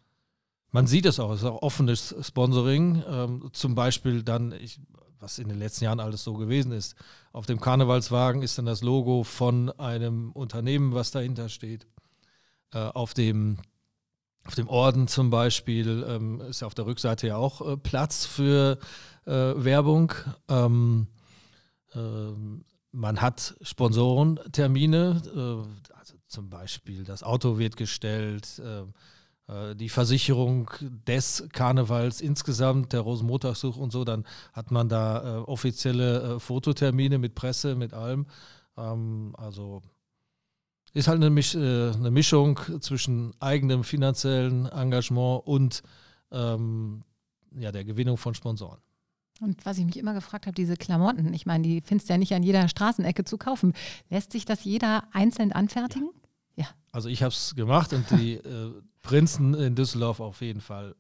man 0.73 0.87
sieht 0.87 1.05
es 1.05 1.21
auch, 1.21 1.31
es 1.33 1.41
ist 1.41 1.47
auch 1.47 1.61
offenes 1.61 2.15
Sponsoring. 2.23 3.05
Ähm, 3.07 3.51
zum 3.53 3.75
Beispiel 3.75 4.23
dann, 4.23 4.53
ich, 4.53 4.81
was 5.21 5.39
in 5.39 5.49
den 5.49 5.59
letzten 5.59 5.85
Jahren 5.85 6.01
alles 6.01 6.25
so 6.25 6.33
gewesen 6.33 6.73
ist, 6.73 6.97
auf 7.31 7.45
dem 7.45 7.61
Karnevalswagen 7.61 8.43
ist 8.43 8.57
dann 8.57 8.65
das 8.65 8.83
Logo 8.83 9.23
von 9.23 9.71
einem 9.79 10.33
Unternehmen, 10.33 10.95
was 10.95 11.11
dahinter 11.11 11.51
steht. 11.51 11.87
Äh, 12.73 12.79
auf 12.79 13.15
dem 13.15 13.59
auf 14.45 14.57
dem 14.57 14.69
Orden 14.69 15.07
zum 15.07 15.31
Beispiel 15.31 16.05
ähm, 16.09 16.41
ist 16.41 16.63
ja 16.63 16.67
auf 16.67 16.75
der 16.75 16.87
Rückseite 16.87 17.29
ja 17.29 17.37
auch 17.37 17.61
äh, 17.61 17.77
Platz 17.77 18.27
für 18.27 18.79
äh, 19.25 19.31
Werbung. 19.31 20.13
Ähm, 20.49 21.07
ähm 21.95 22.65
man 22.93 23.21
hat 23.21 23.57
Sponsorentermine, 23.63 25.23
äh, 25.35 25.95
also 25.95 26.15
zum 26.27 26.51
Beispiel 26.51 27.05
das 27.05 27.23
Auto 27.23 27.59
wird 27.59 27.77
gestellt, 27.77 28.61
äh, 28.61 28.83
äh, 29.53 29.75
die 29.75 29.89
Versicherung 29.89 30.71
des 30.81 31.49
Karnevals 31.53 32.21
insgesamt, 32.21 32.93
der 32.93 33.01
Rosenmontagsuch 33.01 33.77
und 33.77 33.91
so, 33.91 34.05
dann 34.05 34.25
hat 34.53 34.71
man 34.71 34.89
da 34.89 35.41
offizielle 35.41 36.39
Fototermine 36.39 37.19
mit 37.19 37.35
Presse, 37.35 37.75
mit 37.75 37.95
allem. 37.95 38.27
Ähm, 38.77 39.35
also 39.37 39.83
ist 40.95 41.09
halt 41.09 41.17
eine, 41.17 41.31
Misch, 41.31 41.57
eine, 41.57 42.11
Mischung 42.11 42.61
zwischen 42.81 43.33
eigenem 43.41 43.83
finanziellen 43.83 44.67
Engagement 44.67 45.47
und 45.47 45.83
ähm, 46.31 47.03
ja, 47.57 47.73
der 47.73 47.85
Gewinnung 47.85 48.19
von 48.19 48.35
Sponsoren. 48.35 48.79
Und 49.43 49.67
was 49.67 49.77
ich 49.77 49.85
mich 49.85 49.97
immer 49.99 50.15
gefragt 50.15 50.47
habe, 50.47 50.55
diese 50.55 50.77
Klamotten, 50.77 51.35
ich 51.35 51.47
meine, 51.47 51.65
die 51.65 51.81
findest 51.81 52.09
du 52.09 52.15
ja 52.15 52.19
nicht 52.19 52.33
an 52.33 52.45
jeder 52.45 52.69
Straßenecke 52.69 53.25
zu 53.25 53.39
kaufen. 53.39 53.75
Lässt 54.09 54.31
sich 54.31 54.45
das 54.45 54.63
jeder 54.63 55.03
einzeln 55.13 55.51
anfertigen? 55.51 56.11
Ja. 56.55 56.65
ja. 56.65 56.71
Also 56.93 57.09
ich 57.09 57.25
habe 57.25 57.33
es 57.33 57.57
gemacht 57.57 57.93
und 57.93 58.09
die 58.13 58.35
äh, 58.37 58.73
Prinzen 59.03 59.55
in 59.55 59.75
Düsseldorf 59.75 60.21
auf 60.21 60.43
jeden 60.43 60.61
Fall. 60.61 60.95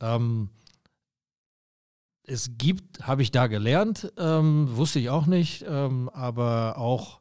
Ähm, 0.00 0.50
es 2.24 2.50
gibt, 2.58 3.06
habe 3.06 3.22
ich 3.22 3.30
da 3.30 3.46
gelernt, 3.46 4.12
ähm, 4.18 4.76
wusste 4.76 4.98
ich 4.98 5.08
auch 5.08 5.24
nicht, 5.24 5.64
ähm, 5.66 6.10
aber 6.10 6.76
auch 6.76 7.20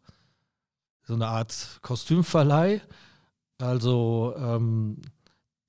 so 1.04 1.14
eine 1.14 1.28
Art 1.28 1.80
Kostümverleih. 1.82 2.82
Also, 3.58 4.34
ähm, 4.38 5.02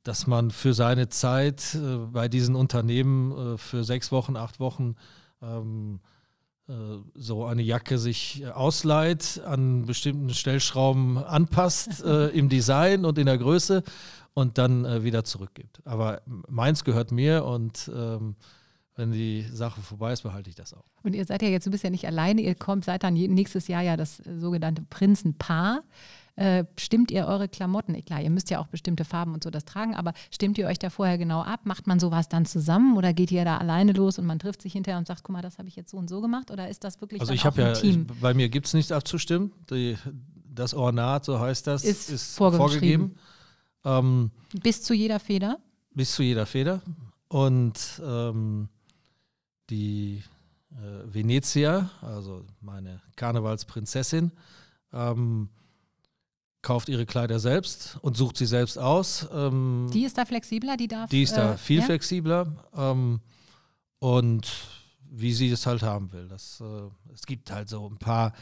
dass 0.03 0.27
man 0.27 0.51
für 0.51 0.75
seine 0.75 1.09
Zeit 1.09 1.75
äh, 1.75 1.97
bei 2.11 2.29
diesen 2.29 2.55
Unternehmen 2.55 3.55
äh, 3.55 3.59
für 3.59 3.85
sechs 3.85 4.13
Wochen, 4.13 4.37
acht 4.37 4.61
Wochen 4.61 4.97
ähm, 5.43 6.01
äh, 6.69 6.73
so 7.15 7.45
eine 7.45 7.63
Jacke 7.63 7.99
sich 7.99 8.47
ausleiht, 8.47 9.41
an 9.45 9.87
bestimmten 9.87 10.31
Stellschrauben 10.31 11.19
anpasst 11.19 12.03
äh, 12.05 12.29
im 12.29 12.49
Design 12.49 13.05
und 13.05 13.19
in 13.19 13.27
der 13.27 13.39
Größe 13.39 13.83
und 14.35 14.59
dann 14.59 14.85
äh, 14.85 15.03
wieder 15.03 15.25
zurückgibt. 15.25 15.81
Aber 15.85 16.23
meins 16.27 16.85
gehört 16.85 17.13
mir 17.13 17.45
und 17.45 17.91
ähm, 17.95 18.37
wenn 18.95 19.11
die 19.11 19.43
Sache 19.43 19.81
vorbei 19.81 20.13
ist, 20.13 20.23
behalte 20.23 20.51
ich 20.51 20.57
das 20.57 20.75
auch. 20.75 20.85
Und 21.03 21.15
ihr 21.15 21.25
seid 21.25 21.43
ja 21.43 21.49
jetzt, 21.49 21.67
du 21.67 21.71
bist 21.71 21.83
ja 21.83 21.91
nicht 21.91 22.07
alleine, 22.07 22.43
ihr 22.43 22.55
kommt, 22.55 22.85
seid 22.85 23.03
dann 23.03 23.15
nächstes 23.15 23.67
Jahr 23.69 23.83
ja 23.83 23.97
das 23.97 24.19
sogenannte 24.39 24.83
Prinzenpaar. 24.83 25.83
Äh, 26.37 26.65
stimmt 26.79 27.11
ihr 27.11 27.27
eure 27.27 27.49
Klamotten? 27.49 28.03
Klar, 28.05 28.23
ihr 28.23 28.31
müsst 28.31 28.49
ja 28.49 28.59
auch 28.59 28.67
bestimmte 28.67 29.05
Farben 29.05 29.35
und 29.35 29.45
so 29.45 29.51
das 29.51 29.67
tragen, 29.67 29.95
aber 29.95 30.15
stimmt 30.31 30.57
ihr 30.57 30.67
euch 30.67 30.79
da 30.79 30.89
vorher 30.89 31.19
genau 31.19 31.43
ab? 31.43 31.61
Macht 31.65 31.87
man 31.87 32.01
sowas 32.01 32.29
dann 32.29 32.47
zusammen 32.47 32.97
oder 32.97 33.13
geht 33.13 33.31
ihr 33.31 33.45
da 33.45 33.59
alleine 33.59 33.93
los 33.93 34.19
und 34.19 34.25
man 34.25 34.39
trifft 34.39 34.63
sich 34.63 34.73
hinterher 34.73 34.99
und 34.99 35.07
sagt, 35.07 35.25
guck 35.25 35.35
mal, 35.35 35.43
das 35.43 35.59
habe 35.59 35.69
ich 35.69 35.77
jetzt 35.77 35.91
so 35.91 35.99
und 35.99 36.09
so 36.09 36.23
gemacht? 36.23 36.51
Oder 36.51 36.69
ist 36.69 36.85
das 36.85 37.01
wirklich 37.03 37.21
also 37.21 37.35
ich 37.35 37.45
habe 37.45 37.61
ja, 37.61 37.73
Team? 37.75 38.07
Ich, 38.11 38.21
bei 38.21 38.33
mir 38.33 38.49
gibt 38.49 38.67
es 38.67 38.73
nichts 38.73 38.93
abzustimmen. 38.93 39.53
Die, 39.71 39.99
das 40.49 40.73
Ornat, 40.73 41.27
so 41.27 41.39
heißt 41.39 41.67
das, 41.67 41.85
ist, 41.85 42.11
ist 42.11 42.37
vorgegeben. 42.37 43.17
Ähm, 43.85 44.31
bis 44.55 44.83
zu 44.83 44.95
jeder 44.95 45.21
Feder? 45.21 45.59
Bis 45.95 46.15
zu 46.15 46.23
jeder 46.23 46.47
Feder. 46.47 46.81
Und 47.29 48.01
ähm, 48.05 48.69
die 49.69 50.23
äh, 50.71 51.15
Venezia, 51.15 51.91
also 52.01 52.45
meine 52.61 53.03
Karnevalsprinzessin, 53.17 54.33
ähm, 54.93 55.49
kauft 56.63 56.89
ihre 56.89 57.07
Kleider 57.07 57.39
selbst 57.39 57.99
und 58.03 58.17
sucht 58.17 58.37
sie 58.37 58.47
selbst 58.47 58.79
aus. 58.79 59.29
Ähm, 59.33 59.91
die 59.93 60.05
ist 60.05 60.17
da 60.17 60.25
flexibler, 60.25 60.77
die 60.77 60.89
darf. 60.89 61.11
Die 61.11 61.23
ist 61.23 61.37
da 61.37 61.55
äh, 61.55 61.59
viel 61.59 61.81
ja? 61.81 61.85
flexibler 61.85 62.47
ähm, 62.77 63.21
und 63.99 64.49
wie 65.11 65.33
sie 65.33 65.51
es 65.51 65.67
halt 65.67 65.83
haben 65.83 66.13
will. 66.13 66.29
Das, 66.29 66.61
äh, 66.61 67.13
es 67.13 67.27
gibt 67.27 67.51
halt 67.51 67.69
so 67.69 67.87
ein 67.89 67.99
paar 67.99 68.33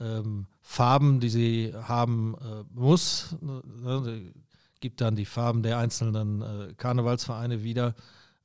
ähm, 0.00 0.46
Farben, 0.62 1.20
die 1.20 1.28
sie 1.28 1.72
haben 1.74 2.34
äh, 2.40 2.64
muss. 2.74 3.36
Ne, 3.40 4.32
gibt 4.80 5.00
dann 5.00 5.16
die 5.16 5.24
Farben 5.24 5.62
der 5.62 5.78
einzelnen 5.78 6.42
äh, 6.42 6.74
Karnevalsvereine 6.76 7.62
wieder. 7.62 7.94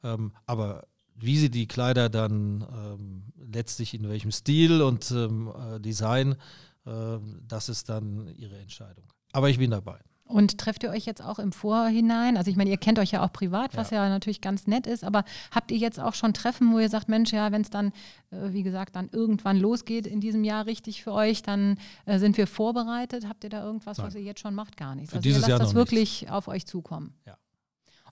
Ähm, 0.04 0.34
aber 0.46 0.88
wie 1.16 1.38
sie 1.38 1.50
die 1.50 1.68
Kleider 1.68 2.10
dann 2.10 2.66
ähm, 2.74 3.24
letztlich 3.52 3.94
in 3.94 4.08
welchem 4.10 4.32
Stil 4.32 4.82
und 4.82 5.12
ähm, 5.12 5.52
äh, 5.56 5.80
Design, 5.80 6.36
äh, 6.86 7.18
das 7.48 7.70
ist 7.70 7.90
dann 7.90 8.28
ihre 8.36 8.58
Entscheidung. 8.58 9.06
Aber 9.34 9.50
ich 9.50 9.58
bin 9.58 9.72
dabei. 9.72 10.00
Und 10.32 10.58
trefft 10.58 10.84
ihr 10.84 10.90
euch 10.90 11.06
jetzt 11.06 11.22
auch 11.22 11.40
im 11.40 11.52
Vorhinein? 11.52 12.38
Also 12.38 12.50
ich 12.50 12.56
meine, 12.56 12.70
ihr 12.70 12.78
kennt 12.78 13.00
euch 13.00 13.12
ja 13.12 13.24
auch 13.24 13.34
privat, 13.34 13.76
was 13.76 13.90
ja. 13.90 14.04
ja, 14.04 14.10
natürlich 14.10 14.40
ganz 14.40 14.66
nett 14.66 14.88
ist, 14.88 15.04
aber 15.04 15.26
habt 15.54 15.72
ihr 15.72 15.78
jetzt 15.78 16.00
auch 16.00 16.14
schon 16.14 16.34
Treffen, 16.34 16.72
wo 16.72 16.80
ihr 16.80 16.88
sagt, 16.90 17.10
Mensch, 17.10 17.34
ja, 17.34 17.52
wenn 17.52 17.62
es 17.62 17.70
dann, 17.70 17.88
äh, 18.32 18.54
wie 18.54 18.64
gesagt, 18.64 18.96
dann 18.96 19.10
irgendwann 19.12 19.60
losgeht 19.60 20.08
in 20.08 20.22
diesem 20.22 20.46
Jahr 20.46 20.66
richtig 20.66 21.04
für 21.04 21.12
euch, 21.12 21.42
dann 21.42 21.78
äh, 22.06 22.18
sind 22.18 22.38
wir 22.38 22.48
vorbereitet? 22.48 23.28
Habt 23.28 23.44
ihr 23.44 23.50
da 23.50 23.64
irgendwas, 23.64 23.98
Nein. 23.98 24.08
was 24.08 24.16
ihr 24.16 24.22
jetzt 24.22 24.40
schon 24.40 24.56
macht? 24.56 24.78
Gar 24.78 24.96
nichts. 24.96 25.14
Also 25.14 25.22
dieses 25.22 25.40
ihr 25.40 25.42
lasst 25.42 25.50
Jahr 25.50 25.60
das 25.60 25.74
wirklich 25.74 26.22
nichts. 26.22 26.34
auf 26.34 26.48
euch 26.48 26.66
zukommen. 26.66 27.14
Ja. 27.26 27.38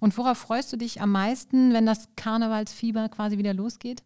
Und 0.02 0.18
worauf 0.18 0.38
freust 0.38 0.72
du 0.74 0.78
dich 0.78 1.02
am 1.02 1.12
meisten, 1.12 1.74
wenn 1.74 1.86
das 1.86 2.10
Karnevalsfieber 2.18 3.08
quasi 3.10 3.38
wieder 3.38 3.54
losgeht? 3.54 4.04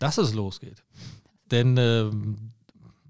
Dass 0.00 0.18
es 0.18 0.34
losgeht. 0.34 0.82
Denn 1.50 1.76
äh, 1.76 2.10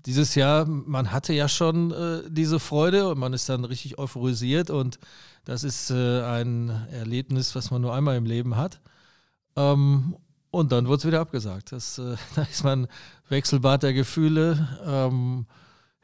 dieses 0.06 0.34
Jahr, 0.34 0.66
man 0.66 1.12
hatte 1.12 1.32
ja 1.32 1.48
schon 1.48 1.90
äh, 1.90 2.22
diese 2.28 2.60
Freude 2.60 3.08
und 3.08 3.18
man 3.18 3.32
ist 3.32 3.48
dann 3.48 3.64
richtig 3.64 3.98
euphorisiert 3.98 4.70
und 4.70 4.98
das 5.44 5.64
ist 5.64 5.90
äh, 5.90 6.22
ein 6.22 6.70
Erlebnis, 6.90 7.54
was 7.54 7.70
man 7.70 7.82
nur 7.82 7.94
einmal 7.94 8.16
im 8.16 8.26
Leben 8.26 8.56
hat. 8.56 8.80
Ähm, 9.56 10.16
und 10.50 10.72
dann 10.72 10.86
wurde 10.86 10.98
es 10.98 11.06
wieder 11.06 11.20
abgesagt. 11.20 11.72
Das, 11.72 11.98
äh, 11.98 12.16
da 12.34 12.42
ist 12.42 12.64
man 12.64 12.86
Wechselbad 13.28 13.82
der 13.82 13.92
Gefühle. 13.92 14.68
Ähm, 14.86 15.46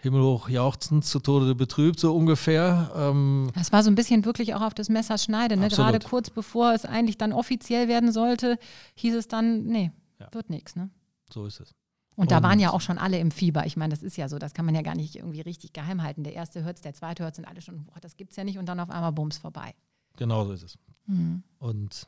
himmelhoch 0.02 0.48
jauchzend, 0.48 1.04
zu 1.04 1.20
Tode 1.20 1.54
betrübt, 1.54 2.00
so 2.00 2.16
ungefähr. 2.16 2.90
Ähm 2.96 3.50
das 3.54 3.70
war 3.70 3.82
so 3.82 3.90
ein 3.90 3.94
bisschen 3.94 4.24
wirklich 4.24 4.54
auch 4.54 4.62
auf 4.62 4.74
das 4.74 4.88
Messer 4.88 5.18
schneide. 5.18 5.56
Ne? 5.56 5.68
Gerade 5.68 5.98
kurz 6.00 6.30
bevor 6.30 6.72
es 6.72 6.84
eigentlich 6.84 7.18
dann 7.18 7.32
offiziell 7.32 7.86
werden 7.86 8.10
sollte, 8.10 8.58
hieß 8.94 9.14
es 9.14 9.28
dann, 9.28 9.66
nee, 9.66 9.92
ja. 10.18 10.28
wird 10.32 10.48
nichts. 10.48 10.74
Ne? 10.74 10.90
So 11.30 11.44
ist 11.46 11.60
es. 11.60 11.74
Und 12.20 12.32
da 12.32 12.42
waren 12.42 12.60
ja 12.60 12.70
auch 12.70 12.82
schon 12.82 12.98
alle 12.98 13.18
im 13.18 13.30
Fieber. 13.30 13.64
Ich 13.64 13.78
meine, 13.78 13.94
das 13.94 14.02
ist 14.02 14.18
ja 14.18 14.28
so, 14.28 14.38
das 14.38 14.52
kann 14.52 14.66
man 14.66 14.74
ja 14.74 14.82
gar 14.82 14.94
nicht 14.94 15.16
irgendwie 15.16 15.40
richtig 15.40 15.72
geheim 15.72 16.02
halten. 16.02 16.22
Der 16.22 16.34
erste 16.34 16.62
hört 16.62 16.76
es, 16.76 16.82
der 16.82 16.92
zweite 16.92 17.22
hört 17.22 17.32
es 17.32 17.38
und 17.38 17.46
alle 17.46 17.62
schon, 17.62 17.86
boah, 17.86 17.98
das 17.98 18.18
gibt 18.18 18.32
es 18.32 18.36
ja 18.36 18.44
nicht 18.44 18.58
und 18.58 18.66
dann 18.66 18.78
auf 18.78 18.90
einmal 18.90 19.10
Bums 19.12 19.38
vorbei. 19.38 19.74
Genau 20.16 20.44
so 20.44 20.52
ist 20.52 20.62
es. 20.62 20.78
Mhm. 21.06 21.42
Und 21.58 22.06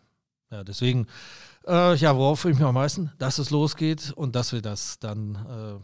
ja, 0.51 0.65
deswegen, 0.65 1.07
äh, 1.67 1.95
ja, 1.97 2.15
worauf 2.15 2.41
freue 2.41 2.53
ich 2.53 2.59
mich 2.59 2.67
am 2.67 2.75
meisten? 2.75 3.11
Dass 3.17 3.39
es 3.39 3.49
losgeht 3.49 4.13
und 4.13 4.37
dass 4.37 4.53
wir 4.53 4.61
das 4.61 4.99
dann, 4.99 5.35
äh, 5.35 5.83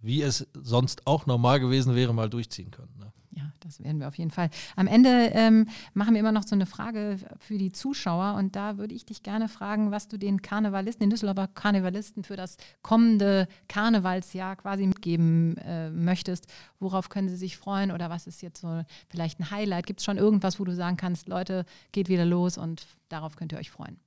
wie 0.00 0.22
es 0.22 0.48
sonst 0.54 1.06
auch 1.06 1.26
normal 1.26 1.60
gewesen 1.60 1.94
wäre, 1.94 2.12
mal 2.12 2.28
durchziehen 2.28 2.72
können. 2.72 2.98
Ne? 2.98 3.12
Ja, 3.38 3.52
das 3.60 3.82
werden 3.84 4.00
wir 4.00 4.08
auf 4.08 4.18
jeden 4.18 4.32
Fall. 4.32 4.50
Am 4.74 4.88
Ende 4.88 5.30
ähm, 5.32 5.68
machen 5.94 6.14
wir 6.14 6.20
immer 6.20 6.32
noch 6.32 6.42
so 6.42 6.56
eine 6.56 6.66
Frage 6.66 7.18
für 7.38 7.56
die 7.56 7.70
Zuschauer 7.70 8.34
und 8.34 8.56
da 8.56 8.78
würde 8.78 8.96
ich 8.96 9.06
dich 9.06 9.22
gerne 9.22 9.48
fragen, 9.48 9.92
was 9.92 10.08
du 10.08 10.18
den 10.18 10.42
Karnevalisten, 10.42 11.04
den 11.04 11.10
Düsseldorfer 11.10 11.46
Karnevalisten 11.46 12.24
für 12.24 12.34
das 12.34 12.56
kommende 12.82 13.46
Karnevalsjahr 13.68 14.56
quasi 14.56 14.88
mitgeben 14.88 15.56
äh, 15.58 15.88
möchtest. 15.90 16.48
Worauf 16.80 17.10
können 17.10 17.28
sie 17.28 17.36
sich 17.36 17.56
freuen 17.56 17.92
oder 17.92 18.10
was 18.10 18.26
ist 18.26 18.42
jetzt 18.42 18.60
so 18.60 18.82
vielleicht 19.08 19.38
ein 19.38 19.52
Highlight? 19.52 19.86
Gibt 19.86 20.00
es 20.00 20.04
schon 20.04 20.18
irgendwas, 20.18 20.58
wo 20.58 20.64
du 20.64 20.74
sagen 20.74 20.96
kannst, 20.96 21.28
Leute, 21.28 21.64
geht 21.92 22.08
wieder 22.08 22.24
los 22.24 22.58
und 22.58 22.88
darauf 23.08 23.36
könnt 23.36 23.52
ihr 23.52 23.58
euch 23.58 23.70
freuen? 23.70 24.00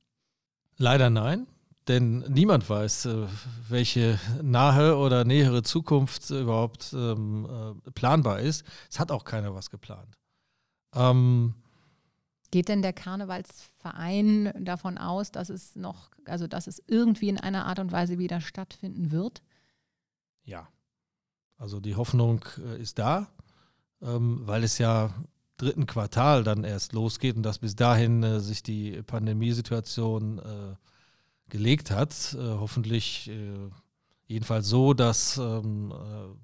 Leider 0.76 1.10
nein. 1.10 1.48
Denn 1.88 2.20
niemand 2.30 2.70
weiß, 2.70 3.06
äh, 3.06 3.28
welche 3.67 4.20
nahe 4.41 4.98
oder 4.98 5.26
nähere 5.26 5.63
Zukunft 5.63 6.30
überhaupt 6.30 6.94
ähm, 6.94 7.48
äh, 7.88 7.91
planbar 7.91 8.39
ist. 8.39 8.65
Es 8.89 9.00
hat 9.00 9.12
auch 9.12 9.24
keiner 9.24 9.56
was 9.56 9.72
geplant. 9.72 10.17
Ähm, 10.94 11.56
Geht 12.52 12.67
denn 12.67 12.82
der 12.82 12.94
Karnevalsverein 12.94 14.54
davon 14.65 14.98
aus, 14.98 15.32
dass 15.32 15.50
es 15.50 15.76
noch, 15.76 16.12
also 16.26 16.48
dass 16.48 16.67
es 16.67 16.84
irgendwie 16.86 17.30
in 17.30 17.39
einer 17.39 17.65
Art 17.65 17.80
und 17.80 17.91
Weise 17.91 18.20
wieder 18.20 18.41
stattfinden 18.41 19.12
wird? 19.12 19.41
Ja. 20.44 20.67
Also 21.58 21.80
die 21.80 21.96
Hoffnung 21.96 22.44
äh, 22.58 22.82
ist 22.82 23.00
da, 23.00 23.28
ähm, 24.02 24.41
weil 24.46 24.63
es 24.63 24.78
ja 24.78 25.13
dritten 25.58 25.86
Quartal 25.86 26.44
dann 26.44 26.63
erst 26.63 26.91
losgeht 26.94 27.38
und 27.38 27.44
dass 27.44 27.60
bis 27.60 27.76
dahin 27.76 28.22
äh, 28.24 28.39
sich 28.39 28.63
die 28.63 29.02
Pandemiesituation 29.04 30.39
äh, 30.39 30.76
gelegt 31.52 31.92
hat. 31.92 32.34
Äh, 32.34 32.40
hoffentlich 32.40 33.30
äh, 33.30 33.70
jedenfalls 34.26 34.68
so, 34.68 34.96
dass 34.96 35.38
ähm, 35.38 35.92
äh, 35.92 36.36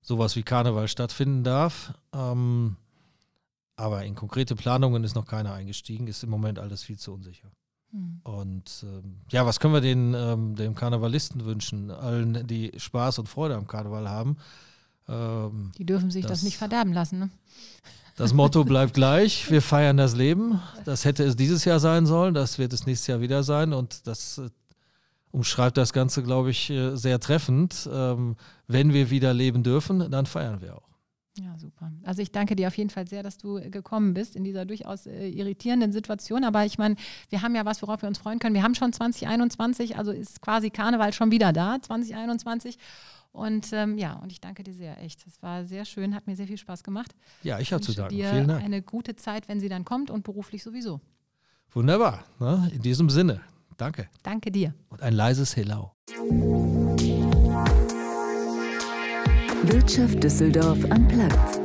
sowas 0.00 0.36
wie 0.36 0.42
Karneval 0.42 0.88
stattfinden 0.88 1.44
darf. 1.44 1.92
Ähm, 2.14 2.76
aber 3.76 4.04
in 4.04 4.14
konkrete 4.14 4.56
Planungen 4.56 5.04
ist 5.04 5.14
noch 5.14 5.26
keiner 5.26 5.52
eingestiegen, 5.52 6.06
ist 6.06 6.24
im 6.24 6.30
Moment 6.30 6.58
alles 6.58 6.82
viel 6.82 6.98
zu 6.98 7.12
unsicher. 7.12 7.50
Mhm. 7.92 8.20
Und 8.24 8.84
ähm, 8.84 9.20
ja, 9.30 9.46
was 9.46 9.60
können 9.60 9.74
wir 9.74 9.80
den, 9.80 10.14
ähm, 10.14 10.56
dem 10.56 10.74
Karnevalisten 10.74 11.44
wünschen? 11.44 11.90
Allen, 11.90 12.46
die 12.46 12.72
Spaß 12.76 13.18
und 13.18 13.28
Freude 13.28 13.56
am 13.56 13.66
Karneval 13.66 14.08
haben. 14.08 14.36
Ähm, 15.08 15.72
die 15.78 15.86
dürfen 15.86 16.10
sich 16.10 16.22
das, 16.22 16.40
das, 16.40 16.42
nicht 16.42 16.58
verderben 16.58 16.92
lassen. 16.92 17.18
Ne? 17.18 17.30
Das 18.18 18.34
Motto 18.34 18.64
bleibt 18.64 18.94
gleich, 18.94 19.48
wir 19.48 19.62
feiern 19.62 19.96
das 19.96 20.16
Leben. 20.16 20.60
Das 20.84 21.04
hätte 21.04 21.22
es 21.22 21.36
dieses 21.36 21.64
Jahr 21.64 21.78
sein 21.78 22.04
sollen, 22.04 22.34
das 22.34 22.58
wird 22.58 22.72
es 22.72 22.84
nächstes 22.84 23.06
Jahr 23.06 23.20
wieder 23.20 23.44
sein 23.44 23.72
und 23.72 24.08
das 24.08 24.38
äh, 24.38 24.50
umschreibt 25.30 25.76
das 25.76 25.92
Ganze, 25.92 26.24
glaube 26.24 26.50
ich, 26.50 26.68
äh, 26.68 26.96
sehr 26.96 27.20
treffend. 27.20 27.88
Ähm, 27.92 28.34
wenn 28.66 28.92
wir 28.92 29.10
wieder 29.10 29.32
leben 29.32 29.62
dürfen, 29.62 30.10
dann 30.10 30.26
feiern 30.26 30.60
wir 30.60 30.76
auch. 30.76 30.88
Ja, 31.38 31.56
super. 31.58 31.92
Also 32.02 32.20
ich 32.20 32.32
danke 32.32 32.56
dir 32.56 32.66
auf 32.66 32.76
jeden 32.76 32.90
Fall 32.90 33.06
sehr, 33.06 33.22
dass 33.22 33.38
du 33.38 33.58
äh, 33.58 33.70
gekommen 33.70 34.14
bist 34.14 34.34
in 34.34 34.42
dieser 34.42 34.64
durchaus 34.64 35.06
irritierenden 35.06 35.92
Situation. 35.92 36.42
Aber 36.42 36.64
ich 36.64 36.76
meine, 36.76 36.96
wir 37.28 37.42
haben 37.42 37.54
ja 37.54 37.64
was, 37.64 37.82
worauf 37.82 38.02
wir 38.02 38.08
uns 38.08 38.18
freuen 38.18 38.40
können. 38.40 38.56
Wir 38.56 38.64
haben 38.64 38.74
schon 38.74 38.92
2021, 38.92 39.96
also 39.96 40.10
ist 40.10 40.42
quasi 40.42 40.70
Karneval 40.70 41.12
schon 41.12 41.30
wieder 41.30 41.52
da, 41.52 41.80
2021. 41.80 42.78
Und 43.38 43.72
ähm, 43.72 43.98
ja, 43.98 44.14
und 44.14 44.32
ich 44.32 44.40
danke 44.40 44.64
dir 44.64 44.74
sehr, 44.74 45.00
echt. 45.00 45.24
Das 45.24 45.40
war 45.42 45.64
sehr 45.64 45.84
schön, 45.84 46.14
hat 46.14 46.26
mir 46.26 46.34
sehr 46.34 46.48
viel 46.48 46.58
Spaß 46.58 46.82
gemacht. 46.82 47.14
Ja, 47.44 47.60
ich 47.60 47.72
habe 47.72 47.80
zu 47.80 47.94
danken. 47.94 48.16
Dir 48.16 48.30
Vielen 48.30 48.48
Dank. 48.48 48.64
Eine 48.64 48.82
gute 48.82 49.14
Zeit, 49.14 49.48
wenn 49.48 49.60
sie 49.60 49.68
dann 49.68 49.84
kommt 49.84 50.10
und 50.10 50.24
beruflich 50.24 50.62
sowieso. 50.62 51.00
Wunderbar. 51.70 52.24
Ne? 52.40 52.70
In 52.74 52.82
diesem 52.82 53.08
Sinne, 53.08 53.40
danke. 53.76 54.08
Danke 54.24 54.50
dir. 54.50 54.74
Und 54.88 55.02
ein 55.02 55.12
leises 55.12 55.54
Hello. 55.56 55.92
Wirtschaft 59.62 60.22
Düsseldorf 60.24 60.84
am 60.90 61.06
Platz. 61.06 61.60